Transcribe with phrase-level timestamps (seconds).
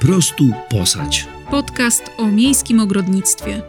[0.00, 1.26] Po prostu posadź.
[1.50, 3.62] Podcast o miejskim ogrodnictwie.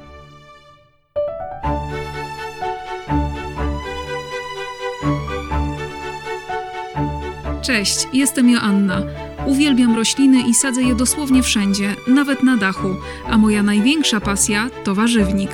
[7.62, 9.02] Cześć, jestem Joanna.
[9.46, 12.96] Uwielbiam rośliny i sadzę je dosłownie wszędzie, nawet na dachu,
[13.30, 15.52] a moja największa pasja to warzywnik.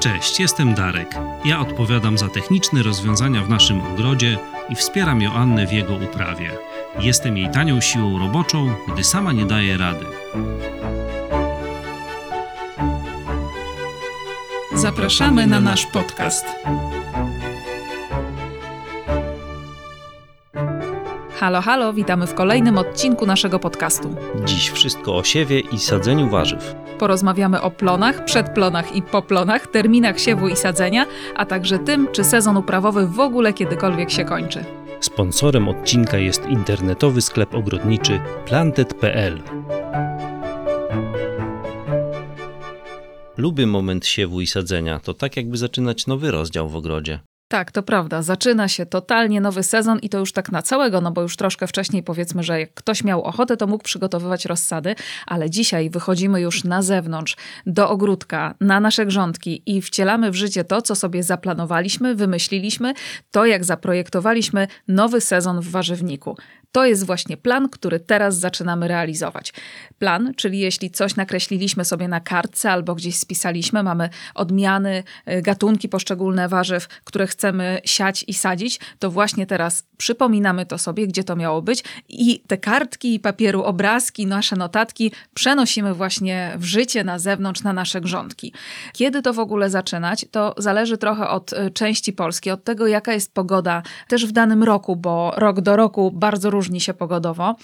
[0.00, 1.14] Cześć, jestem Darek.
[1.44, 4.38] Ja odpowiadam za techniczne rozwiązania w naszym ogrodzie
[4.68, 6.50] i wspieram Joannę w jego uprawie.
[7.00, 10.04] Jestem jej tanią siłą roboczą, gdy sama nie daje rady.
[14.74, 16.46] Zapraszamy na nasz podcast.
[21.38, 24.14] Halo, halo, witamy w kolejnym odcinku naszego podcastu.
[24.44, 26.74] Dziś wszystko o siewie i sadzeniu warzyw.
[26.98, 32.56] Porozmawiamy o plonach, przedplonach i poplonach, terminach siewu i sadzenia, a także tym, czy sezon
[32.56, 34.64] uprawowy w ogóle kiedykolwiek się kończy.
[35.04, 39.42] Sponsorem odcinka jest internetowy sklep ogrodniczy plantet.pl.
[43.36, 45.00] Lubię moment siewu i sadzenia.
[45.00, 47.20] To tak jakby zaczynać nowy rozdział w ogrodzie.
[47.54, 48.22] Tak, to prawda.
[48.22, 51.66] Zaczyna się totalnie nowy sezon i to już tak na całego, no bo już troszkę
[51.66, 54.94] wcześniej powiedzmy, że jak ktoś miał ochotę, to mógł przygotowywać rozsady,
[55.26, 60.64] ale dzisiaj wychodzimy już na zewnątrz, do ogródka, na nasze grządki i wcielamy w życie
[60.64, 62.94] to, co sobie zaplanowaliśmy, wymyśliliśmy,
[63.30, 66.36] to jak zaprojektowaliśmy nowy sezon w warzywniku.
[66.74, 69.52] To jest właśnie plan, który teraz zaczynamy realizować.
[69.98, 75.88] Plan, czyli jeśli coś nakreśliliśmy sobie na kartce albo gdzieś spisaliśmy, mamy odmiany, y, gatunki
[75.88, 81.36] poszczególne warzyw, które chcemy siać i sadzić, to właśnie teraz przypominamy to sobie, gdzie to
[81.36, 87.62] miało być i te kartki papieru, obrazki, nasze notatki przenosimy właśnie w życie na zewnątrz,
[87.62, 88.52] na nasze grządki.
[88.92, 93.12] Kiedy to w ogóle zaczynać, to zależy trochę od y, części Polski, od tego, jaka
[93.12, 97.56] jest pogoda też w danym roku, bo rok do roku bardzo różni się pogodowo.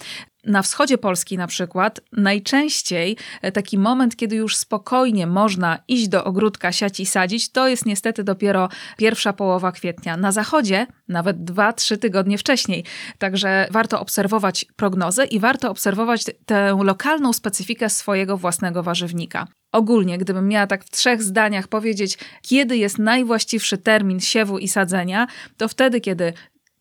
[0.44, 3.16] Na wschodzie Polski na przykład najczęściej
[3.54, 8.24] taki moment, kiedy już spokojnie można iść do ogródka, siać i sadzić, to jest niestety
[8.24, 10.16] dopiero pierwsza połowa kwietnia.
[10.16, 12.84] Na zachodzie nawet 2-3 tygodnie wcześniej.
[13.18, 19.46] Także warto obserwować prognozę i warto obserwować tę lokalną specyfikę swojego własnego warzywnika.
[19.72, 25.26] Ogólnie, gdybym miała tak w trzech zdaniach powiedzieć, kiedy jest najwłaściwszy termin siewu i sadzenia,
[25.56, 26.32] to wtedy, kiedy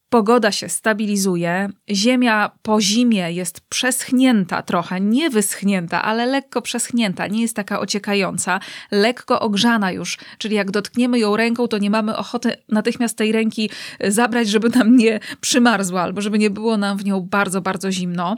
[0.10, 7.42] Pogoda się stabilizuje, ziemia po zimie jest przeschnięta trochę, nie wyschnięta, ale lekko przeschnięta, nie
[7.42, 8.60] jest taka ociekająca,
[8.92, 13.70] lekko ogrzana już, czyli jak dotkniemy ją ręką, to nie mamy ochoty natychmiast tej ręki
[14.08, 18.36] zabrać, żeby nam nie przymarzła, albo żeby nie było nam w nią bardzo, bardzo zimno.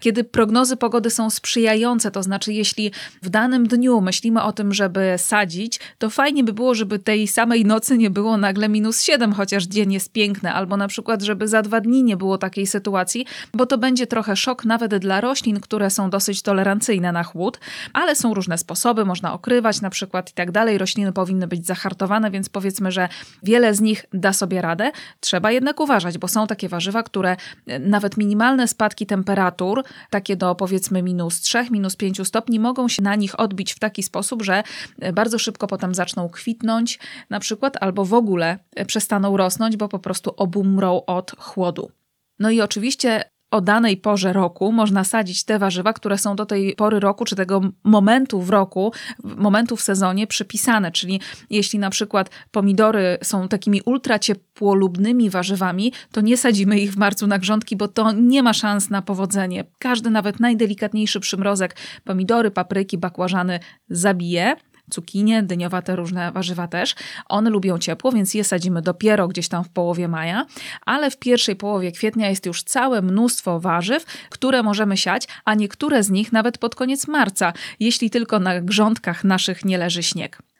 [0.00, 2.90] Kiedy prognozy pogody są sprzyjające, to znaczy jeśli
[3.22, 7.64] w danym dniu myślimy o tym, żeby sadzić, to fajnie by było, żeby tej samej
[7.64, 11.48] nocy nie było nagle minus 7, chociaż dzień jest piękny, albo na przykład przykład, żeby
[11.48, 15.60] za dwa dni nie było takiej sytuacji, bo to będzie trochę szok nawet dla roślin,
[15.60, 17.60] które są dosyć tolerancyjne na chłód,
[17.92, 20.78] ale są różne sposoby, można okrywać na przykład i tak dalej.
[20.78, 23.08] Rośliny powinny być zahartowane, więc powiedzmy, że
[23.42, 24.92] wiele z nich da sobie radę.
[25.20, 27.36] Trzeba jednak uważać, bo są takie warzywa, które
[27.66, 33.02] e, nawet minimalne spadki temperatur, takie do powiedzmy minus 3, minus 5 stopni, mogą się
[33.02, 34.62] na nich odbić w taki sposób, że
[35.00, 36.98] e, bardzo szybko potem zaczną kwitnąć
[37.30, 41.90] na przykład, albo w ogóle e, przestaną rosnąć, bo po prostu obumrą od chłodu.
[42.38, 46.74] No i oczywiście o danej porze roku można sadzić te warzywa, które są do tej
[46.74, 48.92] pory roku, czy tego momentu w roku,
[49.24, 50.92] momentu w sezonie przypisane.
[50.92, 51.20] Czyli
[51.50, 57.38] jeśli na przykład pomidory są takimi ultraciepłolubnymi warzywami, to nie sadzimy ich w marcu na
[57.38, 59.64] grządki, bo to nie ma szans na powodzenie.
[59.78, 64.56] Każdy, nawet najdelikatniejszy przymrozek, pomidory, papryki, bakłażany zabije
[64.92, 66.94] cukinie, dyniowa, te różne warzywa też.
[67.28, 70.46] One lubią ciepło, więc je sadzimy dopiero gdzieś tam w połowie maja,
[70.86, 76.02] ale w pierwszej połowie kwietnia jest już całe mnóstwo warzyw, które możemy siać, a niektóre
[76.02, 80.51] z nich nawet pod koniec marca, jeśli tylko na grządkach naszych nie leży śnieg.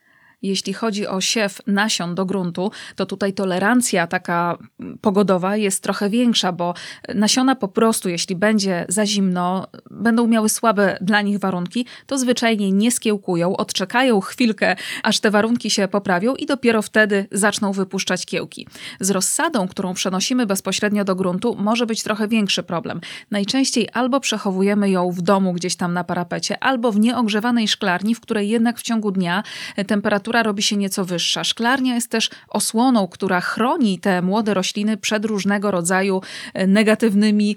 [0.43, 4.57] Jeśli chodzi o siew nasion do gruntu, to tutaj tolerancja taka
[5.01, 6.73] pogodowa jest trochę większa, bo
[7.15, 12.71] nasiona po prostu, jeśli będzie za zimno, będą miały słabe dla nich warunki, to zwyczajnie
[12.71, 18.67] nie skiełkują, odczekają chwilkę, aż te warunki się poprawią i dopiero wtedy zaczną wypuszczać kiełki.
[18.99, 23.01] Z rozsadą, którą przenosimy bezpośrednio do gruntu, może być trochę większy problem.
[23.31, 28.19] Najczęściej albo przechowujemy ją w domu gdzieś tam na parapecie, albo w nieogrzewanej szklarni, w
[28.19, 29.43] której jednak w ciągu dnia
[29.87, 31.43] temperatura temperatura robi się nieco wyższa.
[31.43, 36.21] Szklarnia jest też osłoną, która chroni te młode rośliny przed różnego rodzaju
[36.53, 37.55] e, negatywnymi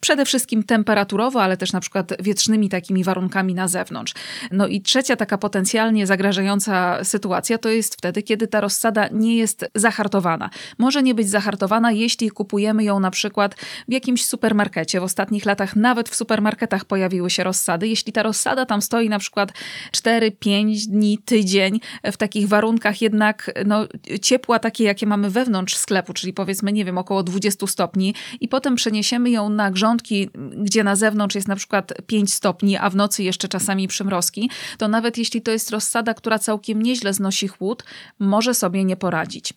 [0.00, 4.14] Przede wszystkim temperaturowo, ale też na przykład wietrznymi takimi warunkami na zewnątrz.
[4.50, 9.66] No i trzecia taka potencjalnie zagrażająca sytuacja to jest wtedy, kiedy ta rozsada nie jest
[9.74, 10.50] zahartowana.
[10.78, 13.54] Może nie być zahartowana, jeśli kupujemy ją na przykład
[13.88, 15.00] w jakimś supermarkecie.
[15.00, 17.88] W ostatnich latach nawet w supermarketach pojawiły się rozsady.
[17.88, 19.52] Jeśli ta rozsada tam stoi na przykład
[19.92, 23.86] 4-5 dni, tydzień, w takich warunkach jednak no,
[24.22, 28.74] ciepła takie, jakie mamy wewnątrz sklepu, czyli powiedzmy, nie wiem, około 20 stopni i potem
[28.74, 33.22] przeniesiemy ją na grządki, gdzie na zewnątrz jest na przykład 5 stopni, a w nocy
[33.22, 37.84] jeszcze czasami przymrozki, to nawet jeśli to jest rozsada, która całkiem nieźle znosi chłód,
[38.18, 39.54] może sobie nie poradzić.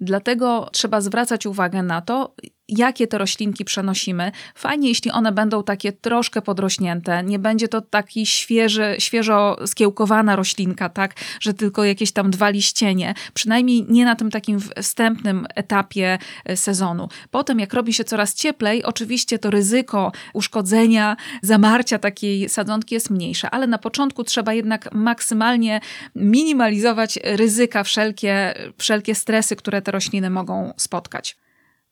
[0.00, 2.34] Dlatego trzeba zwracać uwagę na to,
[2.68, 4.32] jakie te roślinki przenosimy.
[4.54, 10.88] Fajnie, jeśli one będą takie troszkę podrośnięte, nie będzie to taki świeży, świeżo skiełkowana roślinka,
[10.88, 16.56] tak, że tylko jakieś tam dwa liścienie, przynajmniej nie na tym takim wstępnym etapie e,
[16.56, 17.08] sezonu.
[17.30, 23.50] Potem, jak robi się coraz cieplej, oczywiście to ryzyko uszkodzenia, zamarcia takiej sadzonki jest mniejsze,
[23.50, 25.80] ale na początku trzeba jednak maksymalnie
[26.14, 31.36] minimalizować ryzyka, wszelkie, wszelkie stresy, które te rośliny mogą spotkać.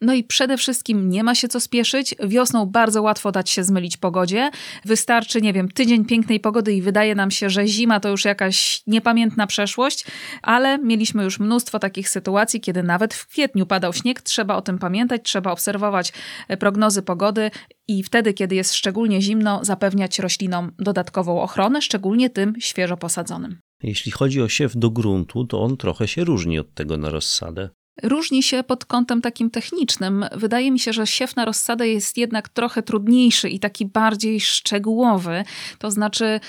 [0.00, 2.14] No i przede wszystkim nie ma się co spieszyć.
[2.25, 4.50] Wiosną bardzo łatwo dać się zmylić pogodzie.
[4.85, 8.82] Wystarczy, nie wiem, tydzień pięknej pogody i wydaje nam się, że zima to już jakaś
[8.87, 10.06] niepamiętna przeszłość,
[10.43, 14.23] ale mieliśmy już mnóstwo takich sytuacji, kiedy nawet w kwietniu padał śnieg.
[14.23, 16.12] Trzeba o tym pamiętać, trzeba obserwować
[16.49, 17.50] e, prognozy pogody
[17.88, 23.58] i wtedy, kiedy jest szczególnie zimno, zapewniać roślinom dodatkową ochronę, szczególnie tym świeżo posadzonym.
[23.82, 27.69] Jeśli chodzi o siew do gruntu, to on trochę się różni od tego na rozsadę.
[28.02, 30.25] Różni się pod kątem takim technicznym.
[30.32, 35.44] Wydaje mi się, że siew na rozsadę jest jednak trochę trudniejszy i taki bardziej szczegółowy.
[35.79, 36.41] To znaczy,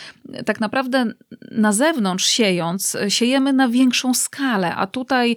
[0.45, 1.05] tak naprawdę
[1.51, 5.35] na zewnątrz siejąc, siejemy na większą skalę, a tutaj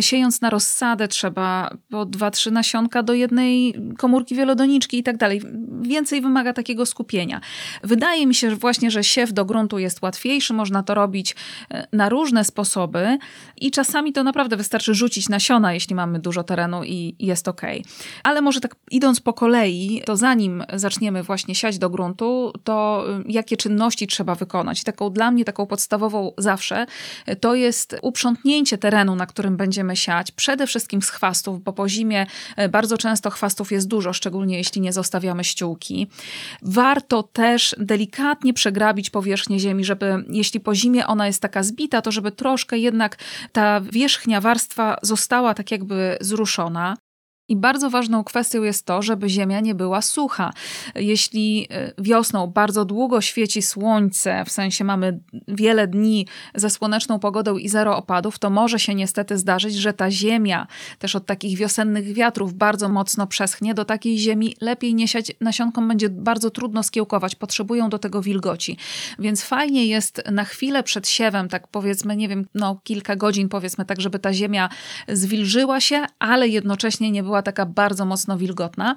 [0.00, 5.42] siejąc na rozsadę trzeba po dwa, trzy nasionka do jednej komórki wielodoniczki i tak dalej.
[5.80, 7.40] Więcej wymaga takiego skupienia.
[7.82, 11.36] Wydaje mi się że właśnie, że siew do gruntu jest łatwiejszy, można to robić
[11.70, 13.18] e, na różne sposoby
[13.56, 17.62] i czasami to naprawdę wystarczy rzucić na nasiona, jeśli mamy dużo terenu i jest ok.
[18.22, 23.32] Ale może tak idąc po kolei, to zanim zaczniemy właśnie siać do gruntu, to y,
[23.32, 24.84] jakie czynności trzeba wykonać?
[24.84, 26.86] Taką dla mnie, taką podstawową zawsze,
[27.28, 31.88] y, to jest uprzątnięcie terenu, na którym będziemy siać, przede wszystkim z chwastów, bo po
[31.88, 32.26] zimie
[32.58, 36.06] y, bardzo często chwastów jest dużo, szczególnie jeśli nie zostawiamy ściółki.
[36.62, 42.12] Warto też delikatnie przegrabić powierzchnię ziemi, żeby jeśli po zimie ona jest taka zbita, to
[42.12, 43.16] żeby troszkę jednak
[43.52, 46.96] ta wierzchnia warstwa została została tak jakby zruszona.
[47.48, 50.52] I bardzo ważną kwestią jest to, żeby ziemia nie była sucha.
[50.94, 51.68] Jeśli
[51.98, 57.68] y, wiosną bardzo długo świeci słońce, w sensie mamy wiele dni ze słoneczną pogodą i
[57.68, 60.66] zero opadów, to może się niestety zdarzyć, że ta ziemia
[60.98, 63.74] też od takich wiosennych wiatrów bardzo mocno przeschnie.
[63.74, 68.76] Do takiej ziemi lepiej nie siać, nasionkom będzie bardzo trudno skiełkować, potrzebują do tego wilgoci.
[69.18, 73.84] Więc fajnie jest na chwilę przed siewem, tak powiedzmy, nie wiem, no kilka godzin powiedzmy,
[73.84, 74.68] tak żeby ta ziemia
[75.08, 78.94] zwilżyła się, ale jednocześnie nie była była taka bardzo mocno wilgotna,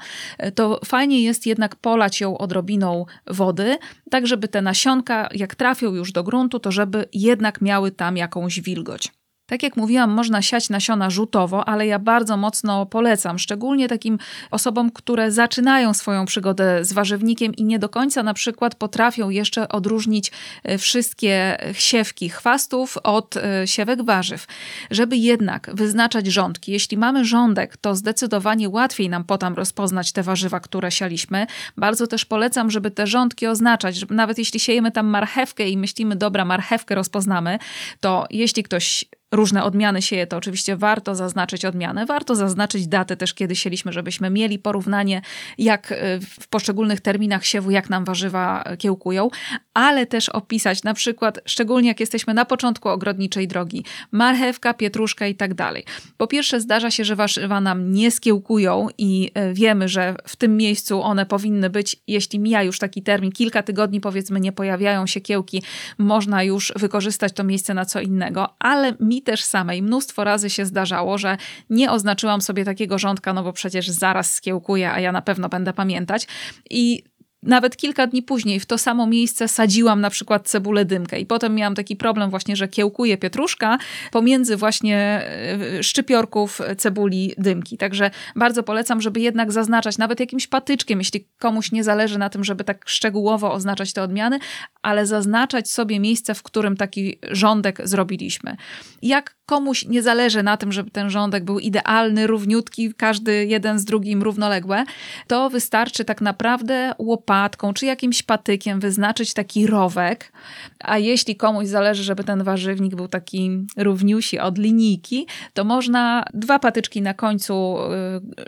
[0.56, 3.78] to fajnie jest jednak polać ją odrobiną wody,
[4.10, 8.62] tak żeby te nasionka, jak trafią już do gruntu, to żeby jednak miały tam jakąś
[8.62, 9.21] wilgoć.
[9.52, 14.18] Tak jak mówiłam, można siać nasiona rzutowo, ale ja bardzo mocno polecam, szczególnie takim
[14.52, 19.70] osobom, które zaczynają swoją przygodę z warzywnikiem i nie do końca na przykład potrafią jeszcze
[19.70, 20.32] odróżnić
[20.64, 24.46] e, wszystkie siewki chwastów od e, siewek warzyw.
[24.92, 30.60] Żeby jednak wyznaczać rządki, jeśli mamy rządek, to zdecydowanie łatwiej nam potem rozpoznać te warzywa,
[30.60, 31.48] które sialiśmy.
[31.78, 36.16] Bardzo też polecam, żeby te rządki oznaczać, żeby nawet jeśli siejemy tam marchewkę i myślimy,
[36.16, 37.60] dobra, marchewkę rozpoznamy,
[38.00, 43.34] to jeśli ktoś różne odmiany sieje, to oczywiście warto zaznaczyć odmianę, warto zaznaczyć datę też,
[43.34, 45.22] kiedy sieliśmy, żebyśmy mieli porównanie,
[45.58, 49.30] jak e, w poszczególnych terminach siewu, jak nam warzywa kiełkują,
[49.74, 55.36] ale też opisać na przykład, szczególnie jak jesteśmy na początku ogrodniczej drogi, marchewka, pietruszka i
[55.36, 55.86] tak dalej.
[56.18, 60.58] Po pierwsze zdarza się, że warzywa nam nie skiełkują i e, wiemy, że w tym
[60.58, 65.22] miejscu one powinny być, jeśli mija już taki termin, kilka tygodni powiedzmy nie pojawiają się
[65.22, 65.64] kiełki,
[65.98, 70.66] można już wykorzystać to miejsce na co innego, ale mi też samej mnóstwo razy się
[70.66, 71.38] zdarzało, że
[71.70, 75.74] nie oznaczyłam sobie takiego rządka, no bo przecież zaraz skiełkuję, a ja na pewno będę
[75.74, 76.28] pamiętać.
[76.70, 77.04] I
[77.44, 81.56] nawet kilka dni później w to samo miejsce sadziłam na przykład cebulę dymkę i potem
[81.56, 83.78] miałam taki problem właśnie, że kiełkuje pietruszka
[84.12, 87.78] pomiędzy właśnie e, szczypiorków cebuli dymki.
[87.78, 92.44] Także bardzo polecam, żeby jednak zaznaczać nawet jakimś patyczkiem, jeśli komuś nie zależy na tym,
[92.44, 94.40] żeby tak szczegółowo oznaczać te odmiany,
[94.82, 98.56] ale zaznaczać sobie miejsce, w którym taki rządek zrobiliśmy.
[99.02, 103.86] Jak komuś nie zależy na tym, żeby ten rządek był idealny, równiutki, każdy jeden z
[103.86, 104.84] drugim równoległe,
[105.28, 110.32] to wystarczy tak naprawdę łopatką czy jakimś patykiem wyznaczyć taki rowek,
[110.80, 116.60] a jeśli komuś zależy, żeby ten warzywnik był taki równiusi od linijki, to można dwa
[116.60, 117.78] patyczki na końcu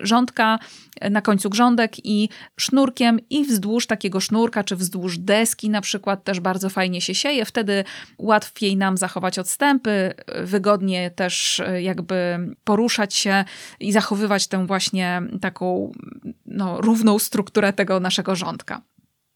[0.02, 0.60] y, rządka,
[1.12, 6.40] na końcu grządek i sznurkiem i wzdłuż takiego sznurka, czy wzdłuż deski na przykład też
[6.40, 7.46] bardzo fajnie się sieje.
[7.46, 7.84] Wtedy
[8.18, 13.46] łatwiej nam zachować odstępy, wygodnie też y, jakby poruszać się
[13.80, 15.92] i zachowywać tę właśnie taką
[16.46, 18.82] no, równą strukturę tego naszego rządka.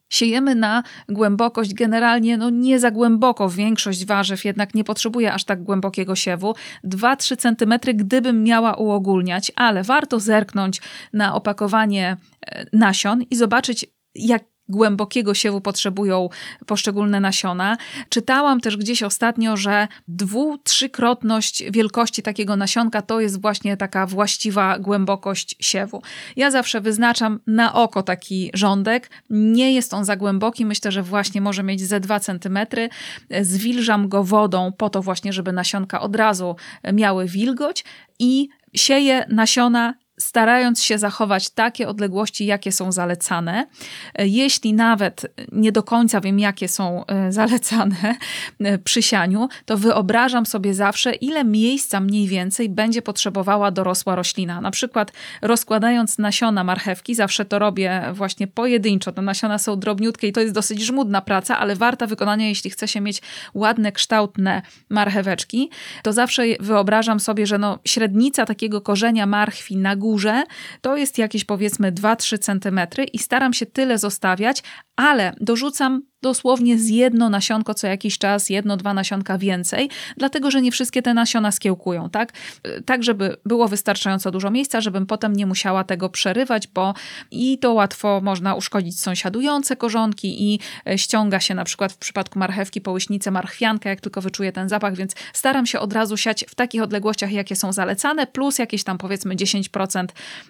[0.10, 3.50] Siejemy na głębokość generalnie no nie za głęboko.
[3.50, 6.56] Większość warzyw jednak nie potrzebuje aż tak głębokiego siewu.
[6.84, 10.82] 2-3 cm, gdybym miała uogólniać, ale warto zerknąć
[11.14, 13.86] na opakowanie e, nasion i zobaczyć,
[14.16, 16.30] jak głębokiego siewu potrzebują
[16.66, 17.78] poszczególne nasiona.
[18.10, 24.80] Czytałam też gdzieś ostatnio, że dwu, trzykrotność wielkości takiego nasionka to jest właśnie taka właściwa
[24.80, 26.02] głębokość siewu.
[26.36, 29.10] Ja zawsze wyznaczam na oko taki rządek.
[29.30, 32.60] Nie jest on za głęboki, myślę, że właśnie może mieć ze 2 cm.
[33.42, 36.56] Zwilżam go wodą po to właśnie, żeby nasionka od razu
[36.94, 37.84] miały wilgoć
[38.20, 43.68] i sieję nasiona starając się zachować takie odległości, jakie są zalecane.
[44.20, 48.16] Jeśli nawet nie do końca wiem, jakie są e, zalecane
[48.60, 54.62] e, przy sianiu, to wyobrażam sobie zawsze, ile miejsca mniej więcej będzie potrzebowała dorosła roślina.
[54.62, 59.12] Na przykład rozkładając nasiona marchewki, zawsze to robię właśnie pojedynczo.
[59.12, 62.88] Te nasiona są drobniutkie i to jest dosyć żmudna praca, ale warta wykonania, jeśli chce
[62.88, 63.22] się mieć
[63.54, 65.70] ładne, kształtne marcheweczki,
[66.04, 70.44] to zawsze wyobrażam sobie, że no, średnica takiego korzenia marchwi na górze górze
[70.82, 72.80] to jest jakieś powiedzmy 2-3 cm
[73.14, 74.64] i staram się tyle zostawiać,
[74.96, 80.62] ale dorzucam dosłownie z jedno nasionko co jakiś czas, jedno, dwa nasionka więcej, dlatego że
[80.62, 82.34] nie wszystkie te nasiona skiełkują, tak?
[82.86, 86.94] Tak, żeby było wystarczająco dużo miejsca, żebym potem nie musiała tego przerywać, bo
[87.32, 90.60] i to łatwo można uszkodzić sąsiadujące korzonki i
[90.90, 94.96] e, ściąga się na przykład w przypadku marchewki połyśnicę marchwiankę, jak tylko wyczuję ten zapach,
[94.96, 98.98] więc staram się od razu siać w takich odległościach, jakie są zalecane, plus jakieś tam
[98.98, 100.06] powiedzmy 10%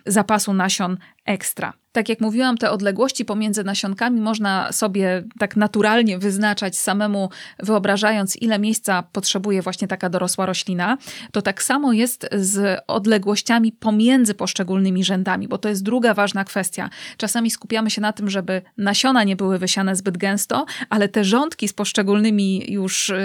[0.05, 1.73] zapasu nasion ekstra.
[1.97, 8.59] Tak jak mówiłam, te odległości pomiędzy nasionkami można sobie tak naturalnie wyznaczać samemu, wyobrażając, ile
[8.59, 10.97] miejsca potrzebuje właśnie taka dorosła roślina.
[11.31, 16.89] To tak samo jest z odległościami pomiędzy poszczególnymi rzędami, bo to jest druga ważna kwestia.
[17.17, 21.67] Czasami skupiamy się na tym, żeby nasiona nie były wysiane zbyt gęsto, ale te rządki
[21.67, 23.15] z poszczególnymi już y,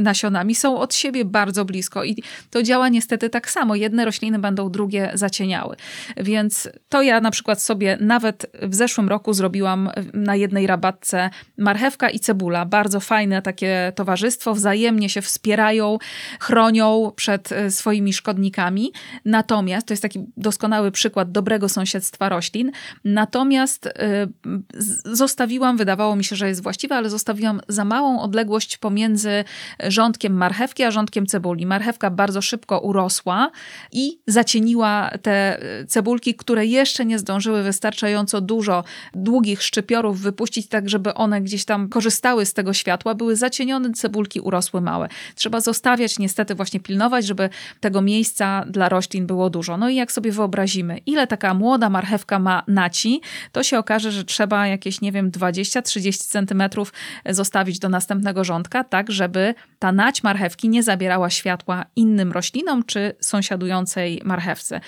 [0.00, 3.74] nasionami są od siebie bardzo blisko i to działa niestety tak samo.
[3.74, 5.76] Jedne rośliny będą drugie zacieniały.
[6.16, 12.10] Więc to ja na przykład sobie nawet w zeszłym roku zrobiłam na jednej rabatce marchewka
[12.10, 12.64] i cebula.
[12.64, 15.98] Bardzo fajne takie towarzystwo, wzajemnie się wspierają,
[16.40, 18.92] chronią przed e, swoimi szkodnikami.
[19.24, 22.72] Natomiast, to jest taki doskonały przykład dobrego sąsiedztwa roślin.
[23.04, 23.92] Natomiast y,
[25.04, 29.44] zostawiłam, wydawało mi się, że jest właściwe, ale zostawiłam za małą odległość pomiędzy
[29.82, 31.66] rządkiem marchewki a rządkiem cebuli.
[31.66, 33.50] Marchewka bardzo szybko urosła
[33.92, 37.62] i zacieniła te e, cebulki, które jeszcze nie zdążyły
[37.94, 38.84] wystarczająco dużo
[39.14, 44.40] długich szczypiorów wypuścić, tak żeby one gdzieś tam korzystały z tego światła, były zacienione, cebulki
[44.40, 45.08] urosły małe.
[45.34, 47.48] Trzeba zostawiać, niestety właśnie pilnować, żeby
[47.80, 49.76] tego miejsca dla roślin było dużo.
[49.76, 53.20] No i jak sobie wyobrazimy, ile taka młoda marchewka ma naci,
[53.52, 56.92] to się okaże, że trzeba jakieś, nie wiem, 20-30 centymetrów
[57.28, 63.14] zostawić do następnego rządka, tak żeby ta nać marchewki nie zabierała światła innym roślinom czy
[63.20, 64.80] sąsiadującej marchewce.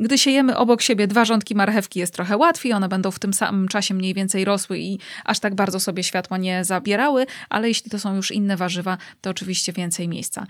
[0.00, 3.68] Gdy siejemy obok siebie dwa rządki marchewki, jest trochę łatwiej, one będą w tym samym
[3.68, 7.98] czasie mniej więcej rosły i aż tak bardzo sobie światła nie zabierały, ale jeśli to
[7.98, 10.46] są już inne warzywa, to oczywiście więcej miejsca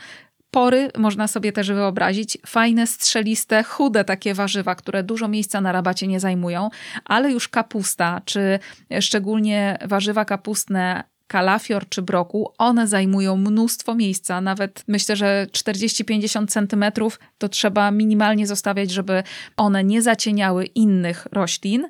[0.57, 2.39] pory można sobie też wyobrazić.
[2.47, 6.69] Fajne, strzeliste, chude takie warzywa, które dużo miejsca na rabacie nie zajmują,
[7.05, 8.59] ale już kapusta, czy
[9.01, 17.21] szczególnie warzywa kapustne kalafior czy brokuł, one zajmują mnóstwo miejsca, nawet myślę, że 40-50 centymetrów
[17.39, 19.23] to trzeba minimalnie zostawiać, żeby
[19.57, 21.89] one nie zacieniały innych roślin.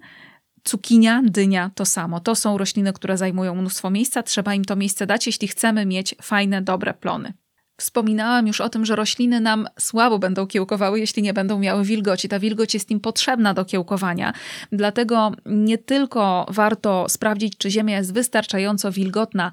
[0.64, 2.20] Cukinia, dynia to samo.
[2.20, 6.14] To są rośliny, które zajmują mnóstwo miejsca, trzeba im to miejsce dać, jeśli chcemy mieć
[6.22, 7.32] fajne, dobre plony.
[7.78, 12.28] Wspominałam już o tym, że rośliny nam słabo będą kiełkowały, jeśli nie będą miały wilgoci.
[12.28, 14.32] Ta wilgoć jest im potrzebna do kiełkowania.
[14.72, 19.52] Dlatego nie tylko warto sprawdzić, czy ziemia jest wystarczająco wilgotna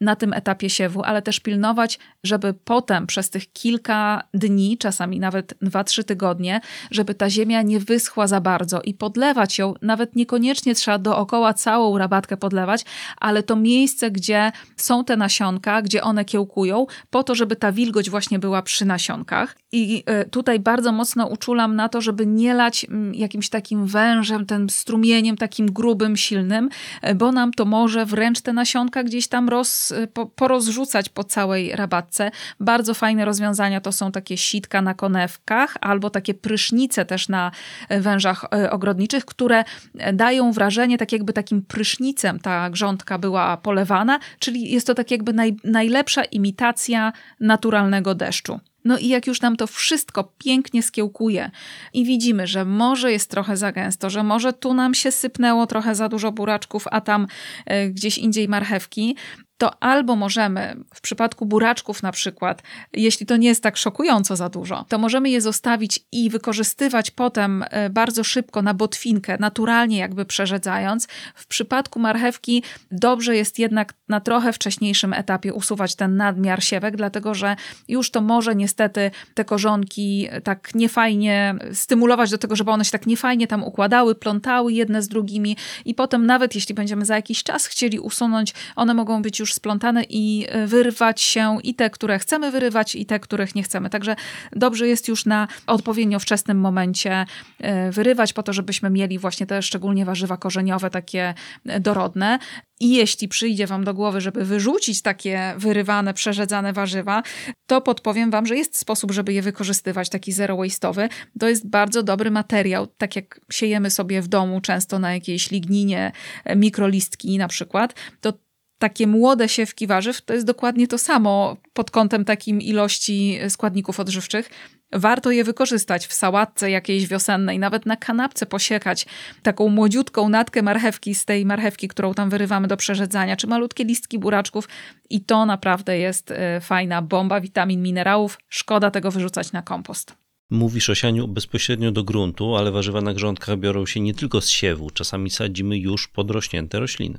[0.00, 5.54] na tym etapie siewu, ale też pilnować, żeby potem przez tych kilka dni, czasami nawet
[5.62, 10.98] 2-3 tygodnie, żeby ta ziemia nie wyschła za bardzo i podlewać ją, nawet niekoniecznie trzeba
[10.98, 12.84] dookoła całą rabatkę podlewać,
[13.16, 18.10] ale to miejsce, gdzie są te nasionka, gdzie one kiełkują, po to, żeby ta wilgoć
[18.10, 19.56] właśnie była przy nasionkach.
[19.72, 24.46] I e, tutaj bardzo mocno uczulam na to, żeby nie lać mm, jakimś takim wężem,
[24.46, 26.68] tym strumieniem takim grubym, silnym,
[27.14, 32.30] bo nam to może wręcz te nasionka gdzieś tam roz, po, porozrzucać po całej rabatce.
[32.60, 37.50] Bardzo fajne rozwiązania to są takie sitka na konewkach albo takie prysznice też na
[37.90, 39.64] wężach ogrodniczych, które
[40.12, 45.32] dają wrażenie tak jakby takim prysznicem ta grządka była polewana, czyli jest to tak jakby
[45.32, 48.60] naj, najlepsza imitacja naturalnego deszczu.
[48.84, 51.50] No i jak już nam to wszystko pięknie skiełkuje
[51.92, 55.94] i widzimy, że może jest trochę za gęsto, że może tu nam się sypnęło trochę
[55.94, 57.26] za dużo buraczków, a tam
[57.70, 59.16] y, gdzieś indziej marchewki,
[59.60, 62.62] to albo możemy, w przypadku buraczków na przykład,
[62.92, 67.64] jeśli to nie jest tak szokująco za dużo, to możemy je zostawić i wykorzystywać potem
[67.70, 71.08] e, bardzo szybko na botwinkę, naturalnie jakby przerzedzając.
[71.34, 77.34] W przypadku marchewki dobrze jest jednak na trochę wcześniejszym etapie usuwać ten nadmiar siewek, dlatego
[77.34, 77.56] że
[77.88, 83.06] już to może niestety te korzonki tak niefajnie stymulować do tego, żeby one się tak
[83.06, 87.66] niefajnie tam układały, plątały jedne z drugimi i potem nawet jeśli będziemy za jakiś czas
[87.66, 92.18] chcieli usunąć, one mogą być już już splątane i e, wyrwać się i te, które
[92.18, 93.90] chcemy wyrywać, i te, których nie chcemy.
[93.90, 94.16] Także
[94.52, 97.26] dobrze jest już na odpowiednio wczesnym momencie
[97.58, 101.34] e, wyrywać, po to, żebyśmy mieli właśnie te szczególnie warzywa korzeniowe, takie
[101.66, 102.38] e, dorodne.
[102.80, 107.22] I jeśli przyjdzie Wam do głowy, żeby wyrzucić takie wyrywane, przerzedzane warzywa,
[107.66, 111.08] to podpowiem Wam, że jest sposób, żeby je wykorzystywać, taki zero waste'owy.
[111.40, 116.12] To jest bardzo dobry materiał, tak jak siejemy sobie w domu często na jakiejś ligninie
[116.56, 118.32] mikrolistki na przykład, to
[118.80, 124.50] takie młode siewki warzyw to jest dokładnie to samo pod kątem takim ilości składników odżywczych.
[124.92, 129.06] Warto je wykorzystać w sałatce jakiejś wiosennej, nawet na kanapce posiekać
[129.42, 134.18] taką młodziutką natkę marchewki z tej marchewki, którą tam wyrywamy do przerzedzania, czy malutkie listki
[134.18, 134.68] buraczków
[135.10, 138.38] i to naprawdę jest e, fajna bomba witamin, minerałów.
[138.48, 140.14] Szkoda tego wyrzucać na kompost.
[140.50, 144.48] Mówisz o sianiu bezpośrednio do gruntu, ale warzywa na grządkach biorą się nie tylko z
[144.48, 147.18] siewu, czasami sadzimy już podrośnięte rośliny.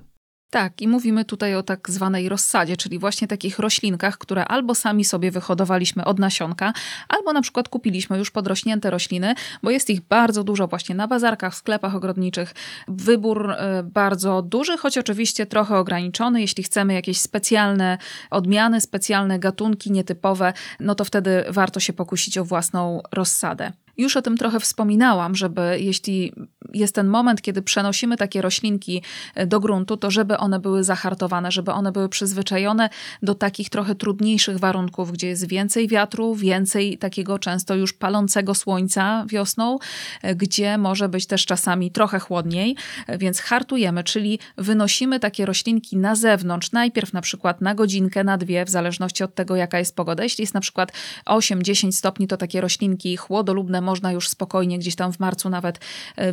[0.51, 5.05] Tak, i mówimy tutaj o tak zwanej rozsadzie, czyli właśnie takich roślinkach, które albo sami
[5.05, 6.74] sobie wyhodowaliśmy od nasionka,
[7.10, 11.53] albo na przykład kupiliśmy już podrośnięte rośliny, bo jest ich bardzo dużo właśnie na bazarkach,
[11.53, 12.53] w sklepach ogrodniczych.
[12.88, 16.41] Wybór e, bardzo duży, choć oczywiście trochę ograniczony.
[16.41, 17.98] Jeśli chcemy jakieś specjalne
[18.29, 23.72] odmiany, specjalne gatunki nietypowe, no to wtedy warto się pokusić o własną rozsadę.
[24.01, 26.33] Już o tym trochę wspominałam, żeby jeśli
[26.74, 29.01] jest ten moment, kiedy przenosimy takie roślinki
[29.35, 32.90] e, do gruntu, to żeby one były zahartowane, żeby one były przyzwyczajone
[33.24, 39.25] do takich trochę trudniejszych warunków, gdzie jest więcej wiatru, więcej takiego często już palącego słońca
[39.27, 39.77] wiosną,
[40.22, 42.75] e, gdzie może być też czasami trochę chłodniej,
[43.07, 48.37] e, więc hartujemy, czyli wynosimy takie roślinki na zewnątrz, najpierw na przykład na godzinkę, na
[48.37, 50.24] dwie, w zależności od tego, jaka jest pogoda.
[50.24, 50.92] Jeśli jest na przykład
[51.25, 55.80] 8-10 stopni, to takie roślinki chłodolubne można już spokojnie gdzieś tam w marcu nawet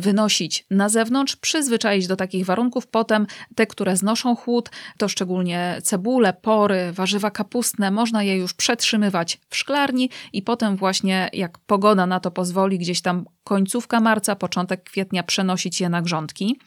[0.01, 2.87] wynosić nosić na zewnątrz, przyzwyczaić do takich warunków.
[2.87, 9.39] Potem te, które znoszą chłód, to szczególnie cebule, pory, warzywa kapustne, można je już przetrzymywać
[9.49, 14.83] w szklarni i potem właśnie jak pogoda na to pozwoli, gdzieś tam końcówka marca, początek
[14.83, 16.59] kwietnia przenosić je na grządki.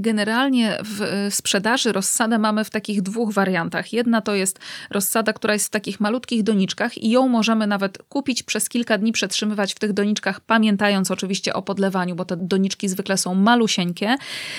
[0.00, 3.92] Generalnie w sprzedaży rozsadę mamy w takich dwóch wariantach.
[3.92, 4.58] Jedna to jest
[4.90, 9.12] rozsada, która jest w takich malutkich doniczkach i ją możemy nawet kupić przez kilka dni,
[9.12, 14.16] przetrzymywać w tych doniczkach, pamiętając oczywiście o podlewaniu, bo te doniczki zwykle są malusieńkie.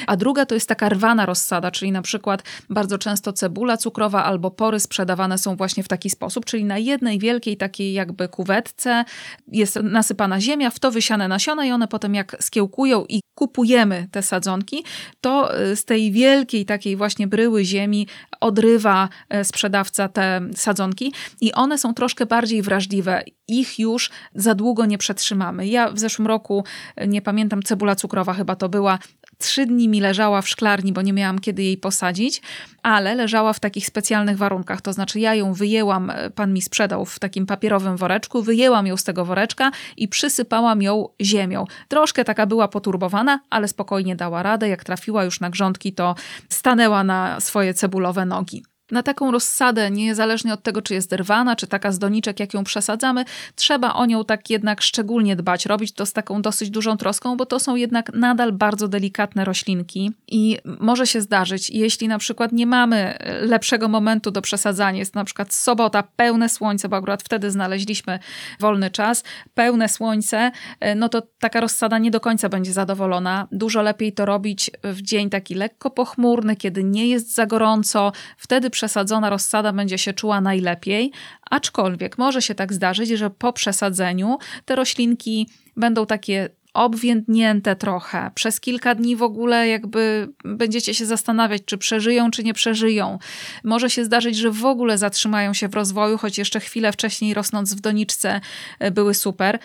[0.07, 4.51] A druga to jest taka rwana rozsada, czyli na przykład bardzo często cebula cukrowa albo
[4.51, 9.05] pory sprzedawane są właśnie w taki sposób, czyli na jednej wielkiej takiej jakby kuwetce
[9.47, 14.23] jest nasypana ziemia, w to wysiane nasiona i one potem jak skiełkują i kupujemy te
[14.23, 14.83] sadzonki,
[15.21, 15.28] to
[15.71, 18.07] y, z tej wielkiej takiej właśnie bryły ziemi
[18.39, 23.23] odrywa y, sprzedawca te sadzonki i one są troszkę bardziej wrażliwe.
[23.47, 25.67] Ich już za długo nie przetrzymamy.
[25.67, 26.63] Ja w zeszłym roku,
[27.01, 28.99] y, nie pamiętam, cebula cukrowa chyba to była,
[29.41, 32.41] trzy dni mi leżała w szklarni, bo nie miałam kiedy jej posadzić,
[32.83, 34.81] ale leżała w takich specjalnych warunkach.
[34.81, 39.03] To znaczy, ja ją wyjęłam, pan mi sprzedał w takim papierowym woreczku, wyjęłam ją z
[39.03, 41.65] tego woreczka i przysypałam ją ziemią.
[41.87, 44.69] Troszkę taka była poturbowana, ale spokojnie dała radę.
[44.69, 46.15] Jak trafiła już na grządki, to
[46.49, 48.63] stanęła na swoje cebulowe nogi.
[48.91, 52.63] Na taką rozsadę, niezależnie od tego, czy jest rwana, czy taka z doniczek, jak ją
[52.63, 53.25] przesadzamy,
[53.55, 57.45] trzeba o nią tak jednak szczególnie dbać, robić to z taką dosyć dużą troską, bo
[57.45, 62.65] to są jednak nadal bardzo delikatne roślinki i może się zdarzyć, jeśli na przykład nie
[62.67, 68.19] mamy lepszego momentu do przesadzania, jest na przykład sobota, pełne słońce, bo akurat wtedy znaleźliśmy
[68.59, 69.23] wolny czas,
[69.53, 70.51] pełne słońce,
[70.95, 73.47] no to taka rozsada nie do końca będzie zadowolona.
[73.51, 78.69] Dużo lepiej to robić w dzień taki lekko pochmurny, kiedy nie jest za gorąco, wtedy
[78.79, 81.11] przesadzona rozsada będzie się czuła najlepiej,
[81.49, 88.31] aczkolwiek może się tak zdarzyć, że po przesadzeniu te roślinki będą takie obwiędnięte trochę.
[88.35, 93.19] Przez kilka dni w ogóle jakby będziecie się zastanawiać, czy przeżyją, czy nie przeżyją.
[93.63, 97.73] Może się zdarzyć, że w ogóle zatrzymają się w rozwoju, choć jeszcze chwilę wcześniej rosnąc
[97.73, 98.41] w doniczce
[98.79, 99.59] e, były super.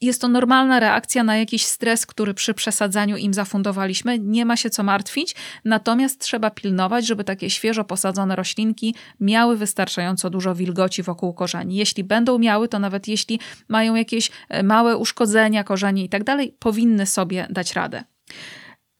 [0.00, 4.18] Jest to normalna reakcja na jakiś stres, który przy przesadzaniu im zafundowaliśmy.
[4.18, 5.34] Nie ma się co martwić,
[5.64, 11.76] natomiast trzeba pilnować, żeby takie świeżo posadzone roślinki miały wystarczająco dużo wilgoci wokół korzeni.
[11.76, 16.56] Jeśli będą miały, to nawet jeśli mają jakieś e, małe uszkodzenia korzeni i tak dalej,
[16.58, 18.04] powinny sobie dać radę.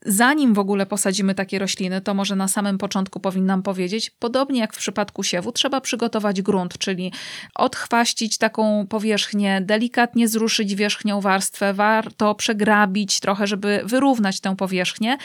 [0.06, 4.74] Zanim w ogóle posadzimy takie rośliny, to może na samym początku powinnam powiedzieć, podobnie jak
[4.74, 7.12] w przypadku siewu, trzeba przygotować grunt, czyli
[7.54, 15.16] odchwaścić taką powierzchnię, delikatnie zruszyć wierzchnią warstwę, warto przegrabić trochę, żeby wyrównać tę powierzchnię.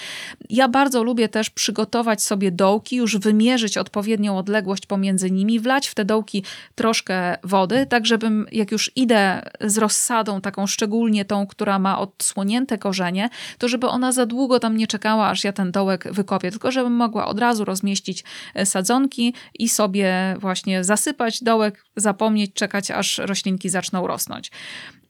[0.49, 5.95] Ja bardzo lubię też przygotować sobie dołki, już wymierzyć odpowiednią odległość pomiędzy nimi, wlać w
[5.95, 6.43] te dołki
[6.75, 12.77] troszkę wody, tak żebym jak już idę z rozsadą, taką szczególnie tą, która ma odsłonięte
[12.77, 16.71] korzenie, to żeby ona za długo tam nie czekała, aż ja ten dołek wykopię, tylko
[16.71, 18.23] żebym mogła od razu rozmieścić
[18.53, 24.51] e, sadzonki i sobie właśnie zasypać dołek, zapomnieć, czekać, aż roślinki zaczną rosnąć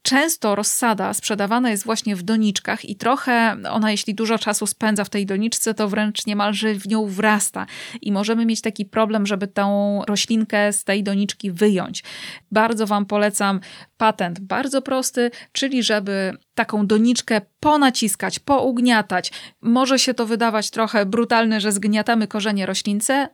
[0.04, 5.10] często rozsada sprzedawana jest właśnie w doniczkach i trochę ona, jeśli dużo czasu spędza w
[5.10, 7.66] tej doniczce, to wręcz niemalże w nią wrasta
[8.02, 12.04] i możemy mieć taki problem, żeby tą roślinkę z tej doniczki wyjąć.
[12.50, 13.60] Bardzo Wam polecam
[13.96, 19.32] patent bardzo prosty, czyli żeby taką doniczkę ponaciskać, pougniatać.
[19.60, 23.28] Może się to wydawać trochę brutalne, że zgniatamy korzenie roślince,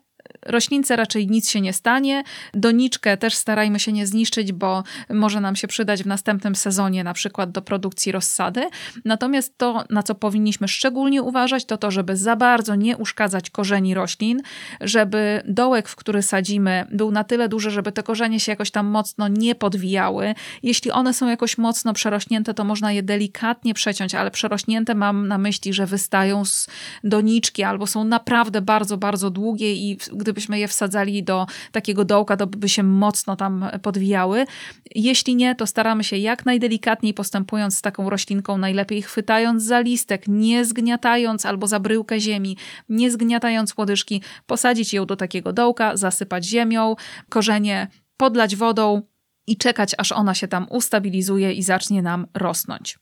[0.47, 2.23] Roślince raczej nic się nie stanie.
[2.55, 7.15] Doniczkę też starajmy się nie zniszczyć, bo może nam się przydać w następnym sezonie, na
[7.15, 8.63] przykład do produkcji rozsady.
[9.05, 13.95] Natomiast to, na co powinniśmy szczególnie uważać, to to, żeby za bardzo nie uszkadzać korzeni
[13.95, 14.43] roślin,
[14.81, 18.87] żeby dołek, w który sadzimy, był na tyle duży, żeby te korzenie się jakoś tam
[18.87, 20.35] mocno nie podwijały.
[20.63, 25.39] Jeśli one są jakoś mocno przerośnięte, to można je delikatnie przeciąć, ale przerośnięte mam na
[25.39, 26.67] myśli, że wystają z
[27.05, 29.99] doniczki albo są naprawdę bardzo, bardzo długie i
[30.33, 34.45] gdybyśmy je wsadzali do takiego dołka, to by się mocno tam podwijały.
[34.95, 40.25] Jeśli nie, to staramy się jak najdelikatniej postępując z taką roślinką, najlepiej chwytając za listek,
[40.29, 42.57] nie zgniatając albo za bryłkę ziemi,
[42.89, 46.97] nie zgniatając łodyżki, posadzić ją do takiego dołka, zasypać ziemią,
[47.29, 49.03] korzenie podlać wodą
[49.47, 52.99] i czekać, aż ona się tam ustabilizuje i zacznie nam rosnąć.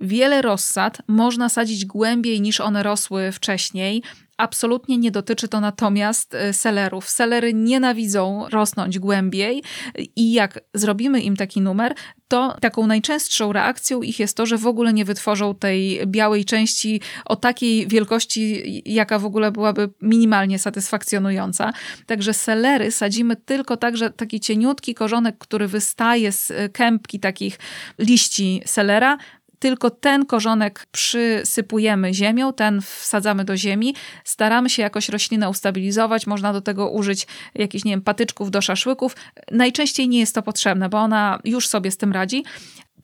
[0.00, 4.02] Wiele rozsad można sadzić głębiej niż one rosły wcześniej.
[4.36, 7.08] Absolutnie nie dotyczy to natomiast y, selerów.
[7.08, 9.62] Selery nienawidzą rosnąć głębiej
[10.16, 11.94] i jak zrobimy im taki numer,
[12.28, 17.00] to taką najczęstszą reakcją ich jest to, że w ogóle nie wytworzą tej białej części
[17.24, 21.72] o takiej wielkości, jaka w ogóle byłaby minimalnie satysfakcjonująca.
[22.06, 27.58] Także selery sadzimy tylko tak, że taki cieniutki korzonek, który wystaje z kępki takich
[27.98, 29.18] liści selera,
[29.62, 33.94] tylko ten korzonek przysypujemy ziemią, ten wsadzamy do ziemi,
[34.24, 39.16] staramy się jakoś roślinę ustabilizować, można do tego użyć jakichś, nie wiem, patyczków do szaszłyków.
[39.50, 42.44] Najczęściej nie jest to potrzebne, bo ona już sobie z tym radzi,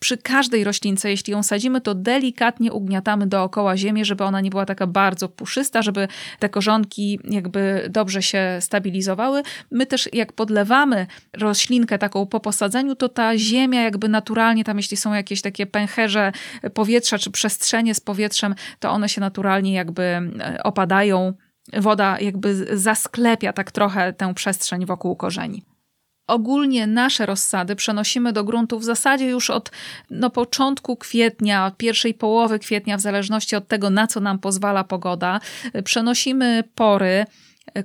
[0.00, 4.66] przy każdej roślince, jeśli ją sadzimy, to delikatnie ugniatamy dookoła ziemię, żeby ona nie była
[4.66, 6.08] taka bardzo puszysta, żeby
[6.38, 9.42] te korzonki jakby dobrze się stabilizowały.
[9.70, 11.06] My też jak podlewamy
[11.36, 16.32] roślinkę taką po posadzeniu, to ta ziemia jakby naturalnie, tam jeśli są jakieś takie pęcherze
[16.74, 21.34] powietrza czy przestrzenie z powietrzem, to one się naturalnie jakby e, opadają.
[21.72, 25.77] Woda jakby zasklepia tak trochę tę przestrzeń wokół korzeni.
[26.28, 29.70] Ogólnie nasze rozsady przenosimy do gruntu w zasadzie już od
[30.10, 35.40] no, początku kwietnia, pierwszej połowy kwietnia, w zależności od tego, na co nam pozwala pogoda.
[35.84, 37.26] Przenosimy pory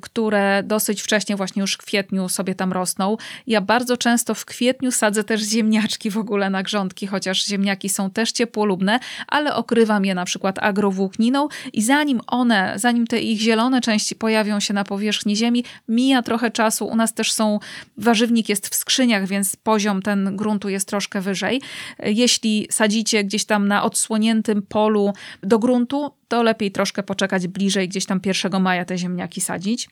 [0.02, 3.18] które dosyć wcześnie, właśnie już w kwietniu sobie tam rosną.
[3.48, 8.10] Ja bardzo często w kwietniu sadzę też ziemniaczki w ogóle na grządki, chociaż ziemniaki są
[8.10, 13.82] też ciepłolubne, ale okrywam je na przykład agrowłókniną i zanim one, zanim te ich zielone
[13.82, 16.88] części pojawią się na powierzchni ziemi, mija trochę czasu.
[16.88, 17.60] U nas też są,
[17.98, 21.62] warzywnik jest w skrzyniach, więc poziom ten gruntu jest troszkę wyżej.
[22.00, 28.06] Jeśli sadzicie gdzieś tam na odsłoniętym polu do gruntu, to lepiej troszkę poczekać bliżej, gdzieś
[28.06, 29.90] tam 1 maja te ziemniaki sadzić.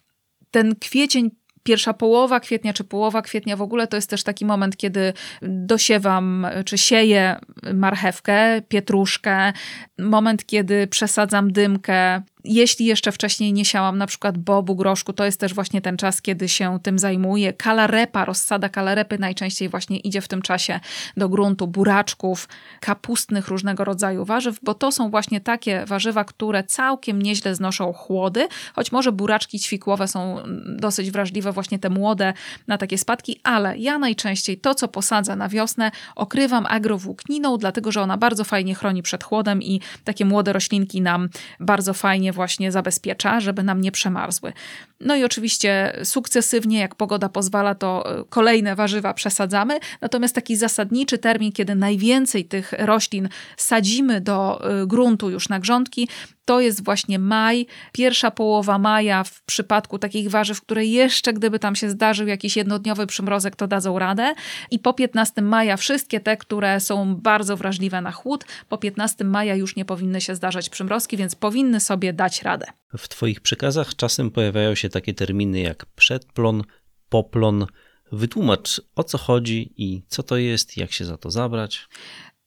[0.52, 1.32] ten kwiecień
[1.64, 6.48] pierwsza połowa kwietnia czy połowa kwietnia w ogóle to jest też taki moment, kiedy dosiewam
[6.66, 7.40] czy sieję
[7.74, 9.54] marchewkę, pietruszkę,
[10.00, 15.40] moment, kiedy przesadzam dymkę, jeśli jeszcze wcześniej nie siałam na przykład bobu, groszku, to jest
[15.40, 17.54] też właśnie ten czas, kiedy się tym zajmuję.
[17.54, 20.80] Kalarepa, rozsada kalarepy najczęściej właśnie idzie w tym czasie
[21.18, 22.48] do gruntu, buraczków,
[22.80, 28.48] kapustnych różnego rodzaju warzyw, bo to są właśnie takie warzywa, które całkiem nieźle znoszą chłody,
[28.74, 32.34] choć może buraczki ćwikłowe są dosyć wrażliwe, właśnie te młode
[32.68, 38.02] na takie spadki, ale ja najczęściej to, co posadzę na wiosnę, okrywam agrowłókniną, dlatego że
[38.02, 43.40] ona bardzo fajnie chroni przed chłodem i takie młode roślinki nam bardzo fajnie właśnie zabezpiecza,
[43.40, 44.54] żeby nam nie przemarzły.
[45.00, 49.80] No i oczywiście sukcesywnie, jak pogoda pozwala, to e, kolejne warzywa przesadzamy.
[50.02, 56.08] Natomiast taki zasadniczy termin, kiedy najwięcej tych roślin sadzimy do e, gruntu już na grządki,
[56.52, 61.76] to jest właśnie maj, pierwsza połowa maja w przypadku takich warzyw, które jeszcze gdyby tam
[61.76, 64.34] się zdarzył jakiś jednodniowy przymrozek, to dadzą radę.
[64.72, 69.56] I po 15 maja wszystkie te, które są bardzo wrażliwe na chłód, po 15 maja
[69.56, 72.66] już nie powinny się zdarzać przymrozki, więc powinny sobie dać radę.
[72.98, 76.64] W Twoich przekazach czasem pojawiają się takie terminy jak przedplon,
[77.10, 77.66] poplon.
[78.12, 81.88] Wytłumacz o co chodzi i co to jest, jak się za to zabrać.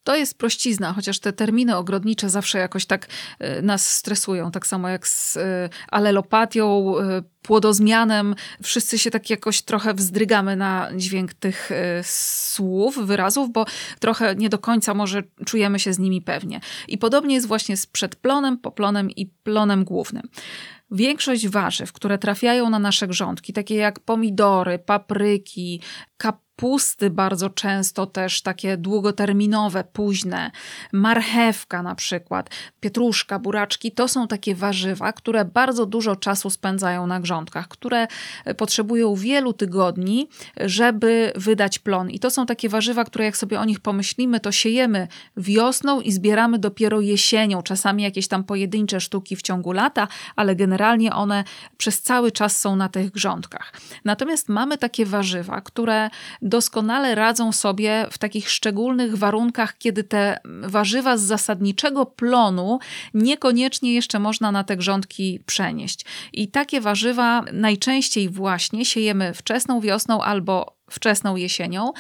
[0.05, 3.07] To jest prościzna, chociaż te terminy ogrodnicze zawsze jakoś tak
[3.59, 5.40] y, nas stresują, tak samo jak z y,
[5.90, 8.35] alelopatią, y, płodozmianem.
[8.62, 11.71] Wszyscy się tak jakoś trochę wzdrygamy na dźwięk tych
[12.03, 13.67] słów, wyrazów, bo
[13.99, 16.61] trochę nie do końca może czujemy się z nimi pewnie.
[16.88, 20.29] I podobnie jest właśnie z przedplonem, poplonem i plonem głównym.
[20.90, 25.81] Większość warzyw, które trafiają na nasze grządki, takie jak pomidory, papryki,
[26.17, 30.51] kap pusty bardzo często też takie długoterminowe, późne,
[30.93, 37.21] marchewka na przykład, pietruszka, buraczki, to są takie warzywa, które bardzo dużo czasu spędzają na
[37.21, 38.07] grządkach, które
[38.57, 42.11] potrzebują wielu tygodni, żeby wydać plon.
[42.11, 46.12] I to są takie warzywa, które jak sobie o nich pomyślimy, to siejemy wiosną i
[46.12, 51.45] zbieramy dopiero jesienią, czasami jakieś tam pojedyncze sztuki w ciągu lata, ale generalnie one
[51.77, 53.73] przez cały czas są na tych grządkach.
[54.05, 56.11] Natomiast mamy takie warzywa, które
[56.44, 62.78] doskonale radzą sobie w takich szczególnych warunkach, kiedy te warzywa z zasadniczego plonu
[63.14, 66.04] niekoniecznie jeszcze można na te grządki przenieść.
[66.33, 71.92] I takie warzywa najczęściej właśnie siejemy wczesną wiosną albo wczesną jesienią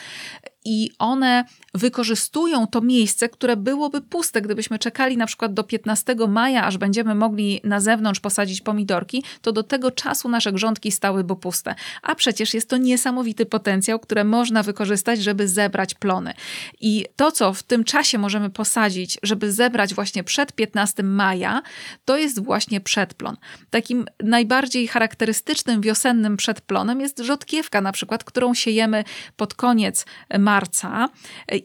[0.64, 6.64] i one wykorzystują to miejsce, które byłoby puste, gdybyśmy czekali na przykład do 15 maja,
[6.64, 11.74] aż będziemy mogli na zewnątrz posadzić pomidorki, to do tego czasu nasze grządki stałyby puste.
[12.02, 16.34] A przecież jest to niesamowity potencjał, który można wykorzystać, żeby zebrać plony.
[16.80, 21.62] I to, co w tym czasie możemy posadzić, żeby zebrać właśnie przed 15 maja,
[22.04, 23.36] to jest właśnie przedplon.
[23.70, 29.04] Takim najbardziej charakterystycznym wiosennym przedplonem jest rzodkiewka na przykład, którą siejemy
[29.36, 30.06] pod koniec
[30.54, 31.08] marca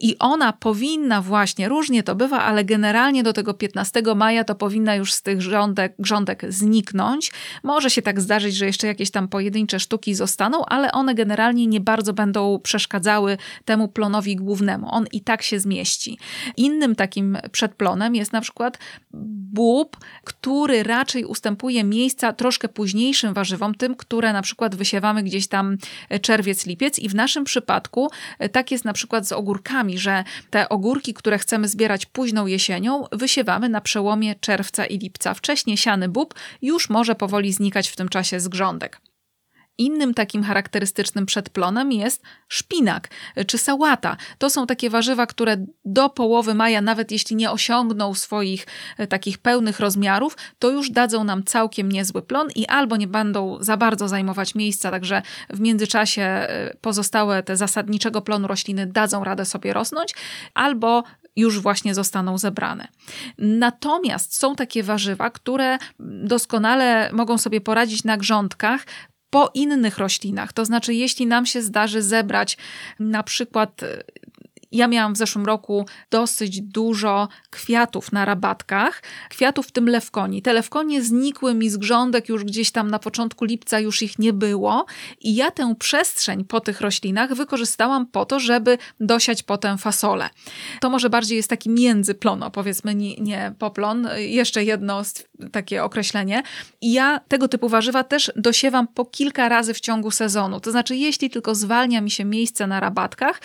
[0.00, 4.94] i ona powinna właśnie, różnie to bywa, ale generalnie do tego 15 maja to powinna
[4.94, 7.32] już z tych rządek, grządek zniknąć.
[7.62, 11.80] Może się tak zdarzyć, że jeszcze jakieś tam pojedyncze sztuki zostaną, ale one generalnie nie
[11.80, 14.86] bardzo będą przeszkadzały temu plonowi głównemu.
[14.90, 16.18] On i tak się zmieści.
[16.56, 18.78] Innym takim przedplonem jest na przykład
[19.52, 25.76] bób, który raczej ustępuje miejsca troszkę późniejszym warzywom, tym, które na przykład wysiewamy gdzieś tam
[26.22, 28.10] czerwiec, lipiec i w naszym przypadku
[28.52, 33.68] tak jest na przykład z ogórkami, że te ogórki, które chcemy zbierać późną jesienią, wysiewamy
[33.68, 35.34] na przełomie czerwca i lipca.
[35.34, 39.00] Wcześniej siany bób już może powoli znikać w tym czasie z grządek.
[39.80, 43.08] Innym takim charakterystycznym przedplonem jest szpinak
[43.46, 44.16] czy sałata.
[44.38, 48.66] To są takie warzywa, które do połowy maja, nawet jeśli nie osiągną swoich
[48.98, 53.58] e, takich pełnych rozmiarów, to już dadzą nam całkiem niezły plon i albo nie będą
[53.60, 59.44] za bardzo zajmować miejsca, także w międzyczasie e, pozostałe te zasadniczego plonu rośliny dadzą radę
[59.44, 60.14] sobie rosnąć,
[60.54, 61.04] albo
[61.36, 62.88] już właśnie zostaną zebrane.
[63.38, 65.78] Natomiast są takie warzywa, które
[66.24, 68.84] doskonale mogą sobie poradzić na grządkach,
[69.30, 70.52] po innych roślinach.
[70.52, 72.56] To znaczy, jeśli nam się zdarzy zebrać
[72.98, 73.80] na przykład
[74.72, 80.42] ja miałam w zeszłym roku dosyć dużo kwiatów na rabatkach, kwiatów w tym lewkoni.
[80.42, 84.32] Te lewkonie znikły mi z grządek już gdzieś tam na początku lipca, już ich nie
[84.32, 84.86] było
[85.20, 90.30] i ja tę przestrzeń po tych roślinach wykorzystałam po to, żeby dosiać potem fasolę.
[90.80, 95.02] To może bardziej jest taki międzyplono, powiedzmy nie, nie poplon, jeszcze jedno
[95.52, 96.42] takie określenie.
[96.80, 100.60] I ja tego typu warzywa też dosiewam po kilka razy w ciągu sezonu.
[100.60, 103.40] To znaczy, jeśli tylko zwalnia mi się miejsce na rabatkach,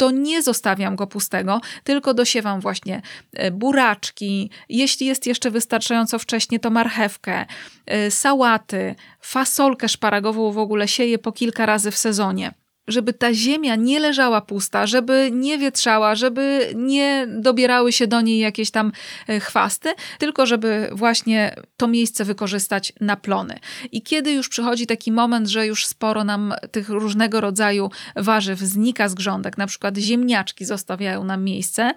[0.00, 6.58] to nie zostawiam go pustego, tylko dosiewam właśnie e, buraczki, jeśli jest jeszcze wystarczająco wcześnie,
[6.58, 7.46] to marchewkę,
[7.86, 12.52] e, sałaty, fasolkę szparagową w ogóle sieję po kilka razy w sezonie
[12.90, 18.38] żeby ta ziemia nie leżała pusta, żeby nie wietrzała, żeby nie dobierały się do niej
[18.38, 18.92] jakieś tam
[19.28, 23.58] e, chwasty, tylko żeby właśnie to miejsce wykorzystać na plony.
[23.92, 29.08] I kiedy już przychodzi taki moment, że już sporo nam tych różnego rodzaju warzyw znika
[29.08, 31.94] z grządek, na przykład ziemniaczki zostawiają nam miejsce,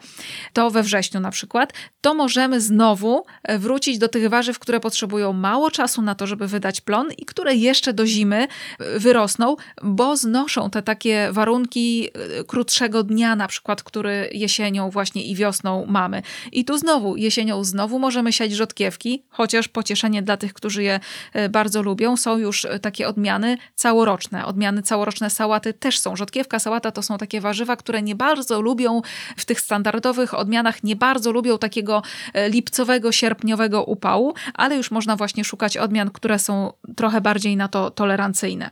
[0.54, 5.34] to we wrześniu na przykład, to możemy znowu e, wrócić do tych warzyw, które potrzebują
[5.34, 8.48] mało czasu na to, żeby wydać plon i które jeszcze do zimy
[8.80, 15.24] e, wyrosną, bo znoszą te takie warunki e, krótszego dnia, na przykład, który jesienią właśnie
[15.24, 16.22] i wiosną mamy.
[16.52, 21.00] I tu znowu, jesienią znowu możemy siać rzodkiewki, chociaż pocieszenie dla tych, którzy je
[21.34, 24.46] e, bardzo lubią, są już e, takie odmiany całoroczne.
[24.46, 26.16] Odmiany całoroczne sałaty też są.
[26.16, 29.02] Rzodkiewka, sałata to są takie warzywa, które nie bardzo lubią
[29.38, 32.02] w tych standardowych odmianach, nie bardzo lubią takiego
[32.50, 37.92] lipcowego, sierpniowego upału, ale już można właśnie szukać odmian, które są trochę bardziej na to
[37.92, 38.70] tolerancyjne.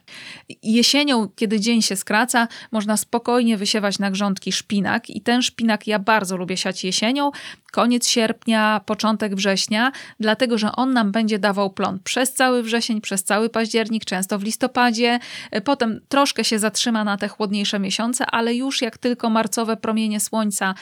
[0.64, 6.00] Jesienią, kiedy dzień się skraca, można spokojnie wysiewać na grządki szpinak i ten szpinak ja
[6.00, 7.32] bardzo lubię siać jesienią,
[7.72, 13.24] koniec sierpnia, początek września, dlatego że on nam będzie dawał plon przez cały wrzesień, przez
[13.24, 15.20] cały październik, często w listopadzie.
[15.64, 20.76] Potem troszkę się zatrzyma na te chłodniejsze miesiące, ale już jak tylko marcowe promienie słońca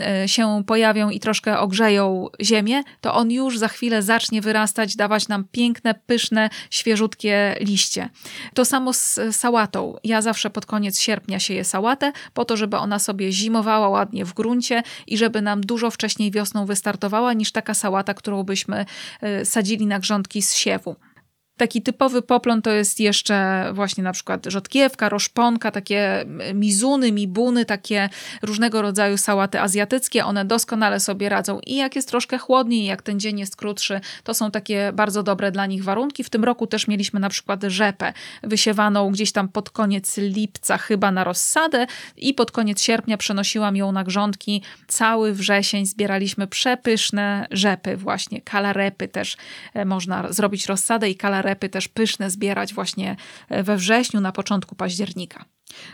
[0.00, 5.28] e, się pojawią i troszkę ogrzeją ziemię, to on już za chwilę zacznie wyrastać, dawać
[5.28, 8.08] nam piękne, pyszne, świeżutkie liście.
[8.54, 9.96] To samo z sałatą.
[10.04, 14.34] Ja zawsze pod koniec sierpnia sieję sałatę, po to, żeby ona sobie zimowała ładnie w
[14.34, 18.86] gruncie i żeby nam dużo wcześniej wiosną wystartowała niż taka sałata, którą byśmy
[19.42, 20.96] y, sadzili na grządki z siewu.
[21.56, 28.08] Taki typowy poplon to jest jeszcze właśnie na przykład rzodkiewka, roszponka, takie mizuny, mibuny, takie
[28.42, 30.24] różnego rodzaju sałaty azjatyckie.
[30.24, 34.34] One doskonale sobie radzą i jak jest troszkę chłodniej, jak ten dzień jest krótszy, to
[34.34, 36.24] są takie bardzo dobre dla nich warunki.
[36.24, 41.10] W tym roku też mieliśmy na przykład rzepę wysiewaną gdzieś tam pod koniec lipca chyba
[41.10, 44.62] na rozsadę i pod koniec sierpnia przenosiłam ją na grządki.
[44.86, 49.36] Cały wrzesień zbieraliśmy przepyszne rzepy właśnie, kalarepy też
[49.74, 53.16] e, można zrobić rozsadę i kalarepy repy też pyszne zbierać właśnie
[53.48, 55.44] e, we wrześniu, na początku października.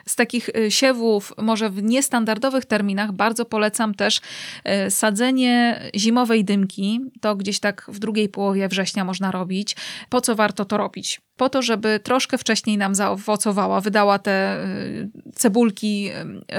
[0.07, 4.21] Z takich e, siewów, może w niestandardowych terminach, bardzo polecam też
[4.65, 7.01] e, sadzenie zimowej dymki.
[7.21, 9.77] To gdzieś tak w drugiej połowie września można robić.
[10.09, 11.21] Po co warto to robić?
[11.43, 16.11] Po to, żeby troszkę wcześniej nam zaowocowała, wydała te y, cebulki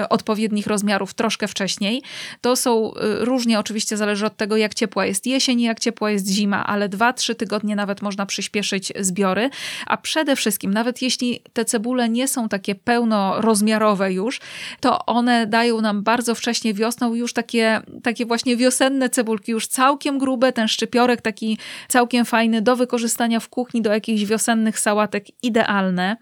[0.02, 2.02] y, odpowiednich rozmiarów troszkę wcześniej.
[2.42, 6.28] To są y, różnie, oczywiście zależy od tego, jak ciepła jest jesień, jak ciepła jest
[6.28, 9.50] zima, ale 2-3 tygodnie nawet można przyspieszyć zbiory.
[9.88, 14.42] A przede wszystkim, nawet jeśli te cebule nie są takie pełnorozmiarowe już,
[14.80, 20.18] to one dają nam bardzo wcześnie wiosną już takie, takie właśnie wiosenne cebulki, już całkiem
[20.18, 26.18] grube, ten szczypiorek taki całkiem fajny do wykorzystania w kuchni, do jakichś wiosennych sałatek idealne.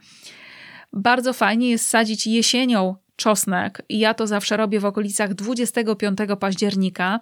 [0.93, 7.19] Bardzo fajnie jest sadzić jesienią czosnek ja to zawsze robię w okolicach 25 października.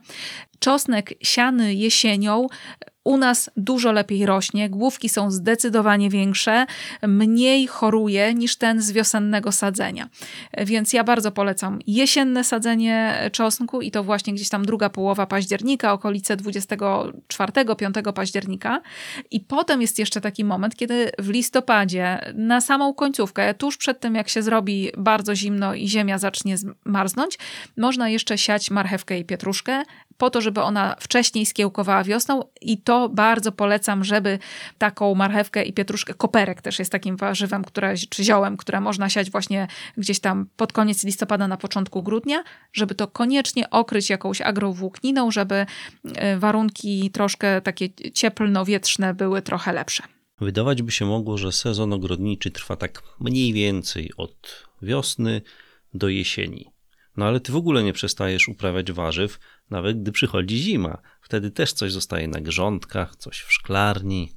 [0.59, 2.47] Czosnek siany jesienią
[3.09, 6.65] u nas dużo lepiej rośnie, główki są zdecydowanie większe,
[7.07, 10.09] mniej choruje niż ten z wiosennego sadzenia.
[10.57, 15.93] Więc ja bardzo polecam jesienne sadzenie czosnku i to właśnie gdzieś tam druga połowa października,
[15.93, 18.81] okolice 24-5 października.
[19.31, 24.15] I potem jest jeszcze taki moment, kiedy w listopadzie, na samą końcówkę, tuż przed tym
[24.15, 27.37] jak się zrobi bardzo zimno i ziemia zacznie marznąć,
[27.77, 29.83] można jeszcze siać marchewkę i pietruszkę
[30.19, 34.39] po to, żeby ona wcześniej skiełkowała wiosną i to bardzo polecam, żeby
[34.77, 39.31] taką marchewkę i pietruszkę, koperek też jest takim warzywem, które, czy ziołem, które można siać
[39.31, 45.31] właśnie gdzieś tam pod koniec listopada, na początku grudnia, żeby to koniecznie okryć jakąś agrowłókniną,
[45.31, 45.65] żeby
[46.15, 50.03] e, warunki troszkę takie cieplno-wietrzne były trochę lepsze.
[50.41, 55.41] Wydawać by się mogło, że sezon ogrodniczy trwa tak mniej więcej od wiosny
[55.93, 56.65] do jesieni.
[57.17, 60.97] No ale ty w ogóle nie przestajesz uprawiać warzyw, nawet gdy przychodzi zima.
[61.21, 64.33] Wtedy też coś zostaje na grządkach, coś w szklarni.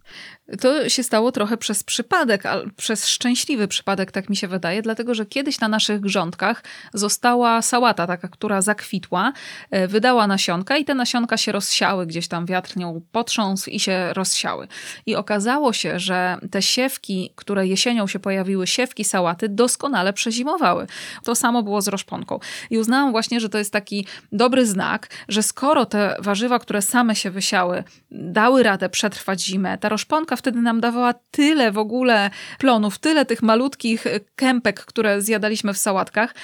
[0.60, 2.42] To się stało trochę przez przypadek,
[2.76, 6.64] przez szczęśliwy przypadek, tak mi się wydaje, dlatego że kiedyś na naszych grządkach
[6.94, 9.32] została sałata taka, która zakwitła,
[9.70, 14.12] e, wydała nasionka i te nasionka się rozsiały, gdzieś tam wiatr nią potrząsł i się
[14.12, 14.68] rozsiały.
[15.06, 20.86] I okazało się, że te siewki, które jesienią się pojawiły, siewki sałaty, doskonale przezimowały.
[21.24, 22.38] To samo było z roszponką.
[22.70, 27.16] I uznałam właśnie, że to jest taki dobry znak, że skoro te warzywa, które same
[27.16, 32.98] się wysiały, dały radę przetrwać zimę, ta roszponka wtedy nam dawała tyle w ogóle plonów,
[32.98, 34.04] tyle tych malutkich
[34.36, 36.34] kępek, które zjadaliśmy w sałatkach,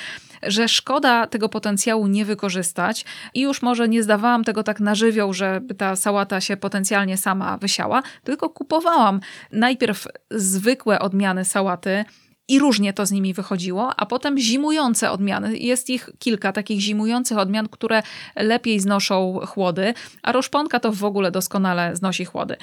[0.43, 5.33] że szkoda tego potencjału nie wykorzystać i już może nie zdawałam tego tak na żywioł,
[5.33, 9.21] żeby ta sałata się potencjalnie sama wysiała, tylko kupowałam
[9.53, 12.05] najpierw zwykłe odmiany sałaty,
[12.49, 15.59] i różnie to z nimi wychodziło, a potem zimujące odmiany.
[15.59, 18.03] Jest ich kilka takich zimujących odmian, które
[18.37, 22.57] lepiej znoszą chłody, a roszponka to w ogóle doskonale znosi chłody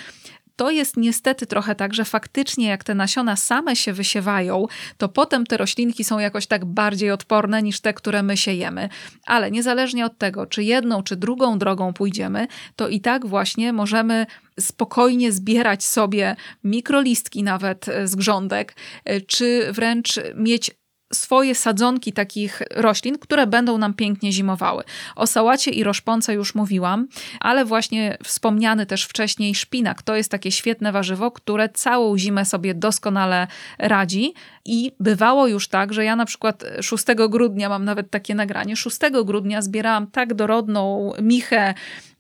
[0.55, 4.65] to jest niestety trochę tak, że faktycznie jak te nasiona same się wysiewają,
[4.97, 8.89] to potem te roślinki są jakoś tak bardziej odporne niż te, które my siejemy.
[9.25, 14.25] Ale niezależnie od tego, czy jedną, czy drugą drogą pójdziemy, to i tak właśnie możemy
[14.59, 18.75] spokojnie zbierać sobie mikrolistki nawet z grządek,
[19.27, 20.71] czy wręcz mieć
[21.15, 24.83] swoje sadzonki takich roślin, które będą nam pięknie zimowały.
[25.15, 27.07] O sałacie i roszponce już mówiłam,
[27.39, 32.73] ale właśnie wspomniany też wcześniej szpinak to jest takie świetne warzywo, które całą zimę sobie
[32.73, 33.47] doskonale
[33.79, 34.33] radzi
[34.65, 38.75] i bywało już tak, że ja na przykład 6 grudnia mam nawet takie nagranie.
[38.75, 41.73] 6 grudnia zbierałam tak dorodną michę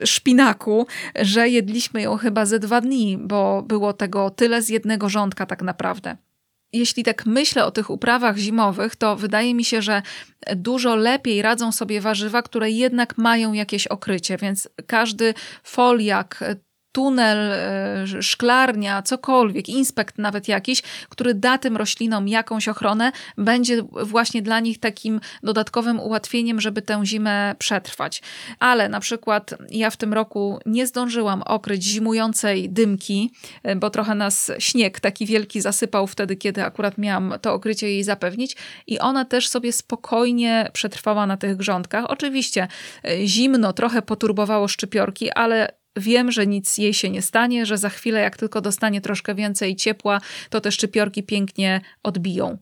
[0.03, 0.87] szpinaku,
[1.21, 5.61] że jedliśmy ją chyba ze dwa dni, bo było tego tyle z jednego rządka tak
[5.61, 6.17] naprawdę
[6.77, 10.01] jeśli tak myślę o tych uprawach zimowych, to wydaje mi się, że
[10.55, 16.43] dużo lepiej radzą sobie warzywa, które jednak mają jakieś okrycie, więc każdy foliak,
[16.95, 24.41] tunel, e, szklarnia, cokolwiek, inspekt nawet jakiś, który da tym roślinom jakąś ochronę, będzie właśnie
[24.41, 28.21] dla nich takim dodatkowym ułatwieniem, żeby tę zimę przetrwać.
[28.59, 33.31] Ale na przykład ja w tym roku nie zdążyłam okryć zimującej dymki,
[33.63, 38.03] e, bo trochę nas śnieg taki wielki zasypał wtedy, kiedy akurat miałam to okrycie jej
[38.03, 38.55] zapewnić
[38.87, 42.05] i ona też sobie spokojnie przetrwała na tych grządkach.
[42.07, 42.67] Oczywiście
[43.03, 47.89] e, zimno trochę poturbowało szczypiorki, ale Wiem, że nic jej się nie stanie, że za
[47.89, 52.57] chwilę, jak tylko dostanie troszkę więcej ciepła, to te szczypiorki pięknie odbiją.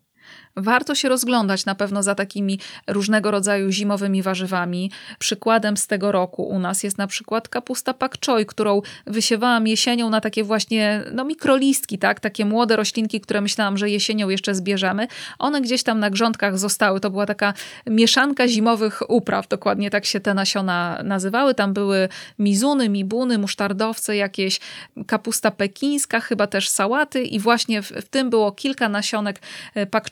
[0.56, 4.92] Warto się rozglądać na pewno za takimi różnego rodzaju zimowymi warzywami.
[5.20, 10.10] Przykładem z tego roku u nas jest na przykład kapusta pak choi, którą wysiewałam jesienią
[10.10, 12.20] na takie właśnie no, mikrolistki, tak?
[12.20, 15.08] takie młode roślinki, które myślałam, że jesienią jeszcze zbierzemy.
[15.40, 17.00] One gdzieś tam na grządkach zostały.
[17.00, 17.54] To była taka
[17.88, 21.56] mieszanka zimowych upraw, dokładnie tak się te nasiona nazywały.
[21.56, 24.60] Tam były mizuny, mibuny, musztardowce, jakieś
[25.08, 29.40] kapusta pekińska, chyba też sałaty i właśnie w, w tym było kilka nasionek
[29.76, 30.10] e, pak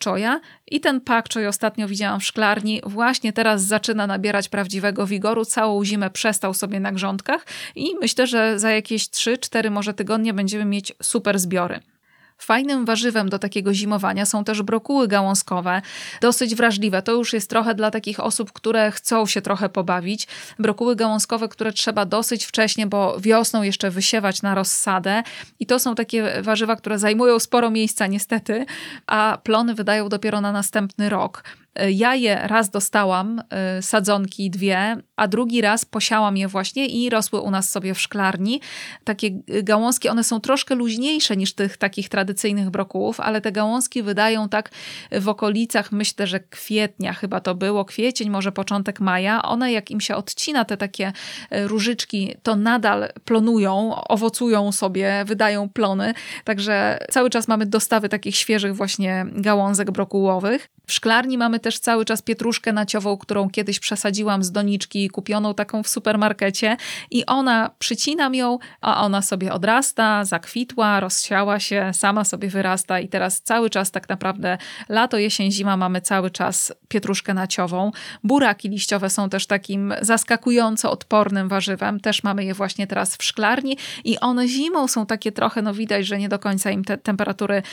[0.67, 5.45] i ten pak choi ostatnio widziałam w szklarni, właśnie teraz zaczyna nabierać prawdziwego wigoru.
[5.45, 10.65] Całą zimę przestał sobie na grządkach i myślę, że za jakieś 3-4 może tygodnie będziemy
[10.65, 11.79] mieć super zbiory.
[12.41, 15.81] Fajnym warzywem do takiego zimowania są też brokuły gałązkowe,
[16.21, 17.01] dosyć wrażliwe.
[17.01, 20.27] To już jest trochę dla takich osób, które chcą się trochę pobawić.
[20.59, 25.23] Brokuły gałązkowe, które trzeba dosyć wcześnie, bo wiosną jeszcze wysiewać na rozsadę.
[25.59, 28.65] I to są takie warzywa, które zajmują sporo miejsca niestety,
[29.07, 31.43] a plony wydają dopiero na następny rok.
[31.75, 33.41] Ja je raz dostałam,
[33.79, 38.01] y, sadzonki dwie, a drugi raz posiałam je właśnie i rosły u nas sobie w
[38.01, 38.61] szklarni.
[39.03, 39.29] Takie
[39.63, 44.71] gałązki, one są troszkę luźniejsze niż tych takich tradycyjnych brokułów, ale te gałązki wydają tak
[45.11, 49.41] w okolicach, myślę, że kwietnia chyba to było, kwiecień, może początek maja.
[49.41, 51.13] One jak im się odcina te takie
[51.51, 56.13] różyczki, to nadal plonują, owocują sobie, wydają plony.
[56.43, 60.69] Także cały czas mamy dostawy takich świeżych właśnie gałązek brokułowych.
[60.87, 65.83] W szklarni mamy też cały czas pietruszkę naciową, którą kiedyś przesadziłam z doniczki, kupioną taką
[65.83, 66.77] w supermarkecie
[67.11, 73.07] i ona, przycinam ją, a ona sobie odrasta, zakwitła, rozsiała się, sama sobie wyrasta i
[73.07, 74.57] teraz cały czas tak naprawdę
[74.89, 77.91] lato, jesień, zima mamy cały czas pietruszkę naciową.
[78.23, 83.77] Buraki liściowe są też takim zaskakująco odpornym warzywem, też mamy je właśnie teraz w szklarni
[84.03, 87.63] i one zimą są takie trochę, no widać, że nie do końca im te temperatury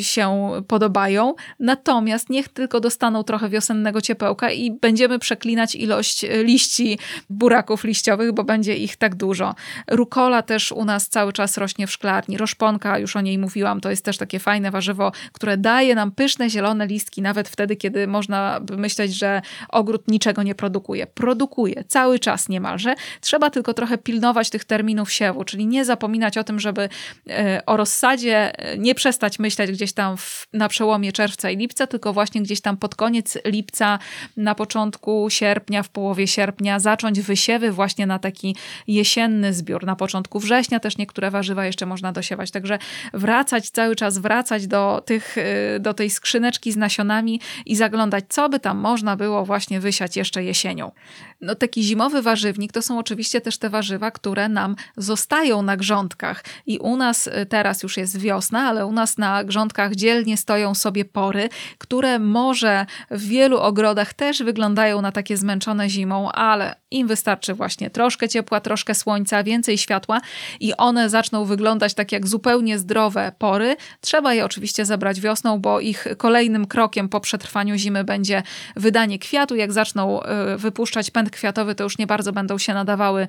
[0.00, 6.98] się podobają, natomiast niech tylko dostaną trochę wiosennego ciepełka i będziemy przeklinać ilość e, liści
[7.30, 9.54] buraków liściowych, bo będzie ich tak dużo.
[9.90, 12.36] Rukola też u nas cały czas rośnie w szklarni.
[12.36, 16.50] Roszponka, już o niej mówiłam, to jest też takie fajne warzywo, które daje nam pyszne
[16.50, 21.06] zielone listki, nawet wtedy, kiedy można by myśleć, że ogród niczego nie produkuje.
[21.06, 22.94] Produkuje cały czas niemalże.
[23.20, 26.88] Trzeba tylko trochę pilnować tych terminów siewu, czyli nie zapominać o tym, żeby
[27.28, 31.86] e, o rozsadzie e, nie przestać myśleć gdzieś tam w, na przełomie czerwca i lipca,
[31.86, 33.98] tylko właśnie gdzieś tam pod koniec koniec lipca,
[34.36, 39.86] na początku sierpnia, w połowie sierpnia zacząć wysiewy właśnie na taki jesienny zbiór.
[39.86, 42.50] Na początku września też niektóre warzywa jeszcze można dosiewać.
[42.50, 42.78] Także
[43.14, 48.48] wracać, cały czas wracać do, tych, y, do tej skrzyneczki z nasionami i zaglądać, co
[48.48, 50.92] by tam można było właśnie wysiać jeszcze jesienią.
[51.40, 56.44] No taki zimowy warzywnik to są oczywiście też te warzywa, które nam zostają na grządkach.
[56.66, 60.74] I u nas y, teraz już jest wiosna, ale u nas na grządkach dzielnie stoją
[60.74, 61.48] sobie pory,
[61.78, 67.90] które może w wielu ogrodach też wyglądają na takie zmęczone zimą, ale im wystarczy właśnie
[67.90, 70.20] troszkę ciepła, troszkę słońca, więcej światła
[70.60, 73.76] i one zaczną wyglądać tak jak zupełnie zdrowe pory.
[74.00, 78.42] Trzeba je oczywiście zebrać wiosną, bo ich kolejnym krokiem po przetrwaniu zimy będzie
[78.76, 79.56] wydanie kwiatu.
[79.56, 80.26] Jak zaczną y,
[80.56, 83.26] wypuszczać pęd kwiatowy, to już nie bardzo będą się nadawały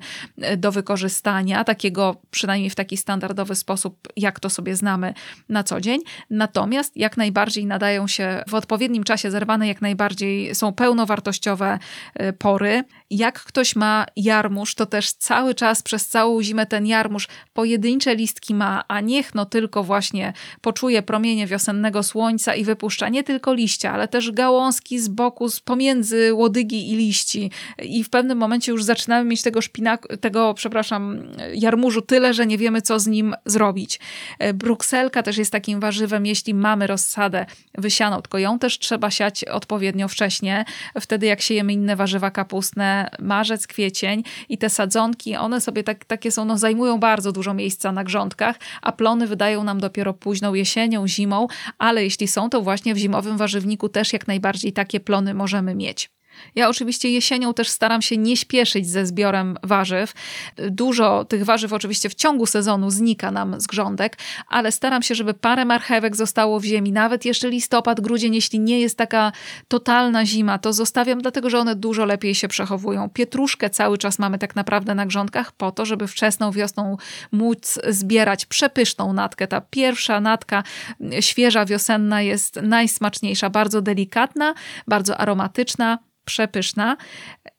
[0.52, 5.14] y, do wykorzystania, takiego przynajmniej w taki standardowy sposób, jak to sobie znamy
[5.48, 6.00] na co dzień.
[6.30, 11.78] Natomiast jak najbardziej nadają się w odpowiednim czasie zerwane, jak najbardziej są pełnowartościowe
[12.22, 12.84] y, pory.
[13.10, 18.54] Jak ktoś ma jarmuż, to też cały czas przez całą zimę ten jarmuż pojedyncze listki
[18.54, 23.92] ma, a niech no tylko właśnie poczuje promienie wiosennego słońca i wypuszcza nie tylko liścia,
[23.92, 27.50] ale też gałązki z boku, z pomiędzy łodygi i liści.
[27.82, 31.22] I w pewnym momencie już zaczynamy mieć tego szpinaku, tego, przepraszam,
[31.54, 34.00] jarmużu tyle, że nie wiemy, co z nim zrobić.
[34.54, 37.46] Brukselka też jest takim warzywem, jeśli mamy rozsadę
[37.78, 40.64] wysianą, tylko ją też trzeba siać odpowiednio wcześnie.
[41.00, 46.30] Wtedy jak siejemy inne warzywa kapustne, marzec, kwiecień i te sadzonki, one sobie tak, takie
[46.30, 51.08] są, no zajmują bardzo dużo miejsca na grządkach, a plony wydają nam dopiero późną jesienią,
[51.08, 51.46] zimą,
[51.78, 56.17] ale jeśli są, to właśnie w zimowym warzywniku też jak najbardziej takie plony możemy mieć.
[56.54, 60.12] Ja oczywiście jesienią też staram się nie śpieszyć ze zbiorem warzyw.
[60.56, 64.16] Dużo tych warzyw oczywiście w ciągu sezonu znika nam z grządek,
[64.48, 66.92] ale staram się, żeby parę marchewek zostało w ziemi.
[66.92, 69.32] Nawet jeszcze listopad, grudzień, jeśli nie jest taka
[69.68, 73.10] totalna zima, to zostawiam, dlatego że one dużo lepiej się przechowują.
[73.10, 76.96] Pietruszkę cały czas mamy tak naprawdę na grządkach po to, żeby wczesną wiosną
[77.32, 79.46] móc zbierać przepyszną natkę.
[79.46, 80.62] Ta pierwsza natka
[81.20, 84.54] świeża, wiosenna jest najsmaczniejsza, bardzo delikatna,
[84.86, 85.98] bardzo aromatyczna
[86.28, 86.96] przepyszna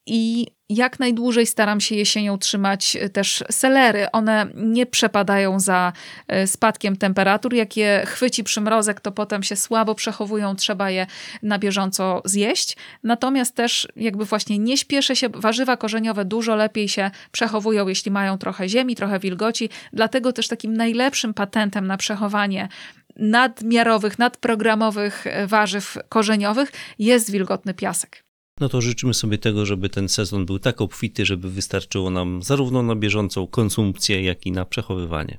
[0.06, 4.12] i jak najdłużej staram się jesienią trzymać też selery.
[4.12, 5.94] One nie przepadają za
[6.28, 7.54] e, spadkiem temperatur.
[7.54, 11.08] Jak je chwyci przymrozek, to potem się słabo przechowują, trzeba je
[11.44, 12.78] na bieżąco zjeść.
[13.04, 18.38] Natomiast też jakby właśnie nie śpieszę się, warzywa korzeniowe dużo lepiej się przechowują, jeśli mają
[18.38, 19.70] trochę ziemi, trochę wilgoci.
[19.94, 22.68] Dlatego też takim najlepszym patentem na przechowanie
[23.16, 28.29] nadmiarowych, nadprogramowych warzyw korzeniowych jest wilgotny piasek.
[28.60, 32.84] No to życzymy sobie tego, żeby ten sezon był tak obfity, żeby wystarczyło nam zarówno
[32.84, 35.38] na bieżącą konsumpcję, jak i na przechowywanie.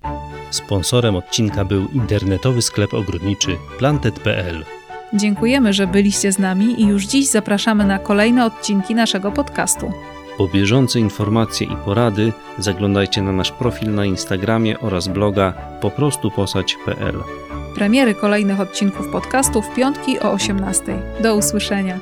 [0.51, 4.65] Sponsorem odcinka był internetowy sklep ogrodniczy plantet.pl.
[5.15, 9.93] Dziękujemy, że byliście z nami i już dziś zapraszamy na kolejne odcinki naszego podcastu.
[10.39, 17.15] Po bieżące informacje i porady zaglądajcie na nasz profil na Instagramie oraz bloga poprostuposać.pl.
[17.75, 21.03] Premiery kolejnych odcinków podcastu w piątki o 18.
[21.23, 22.01] Do usłyszenia.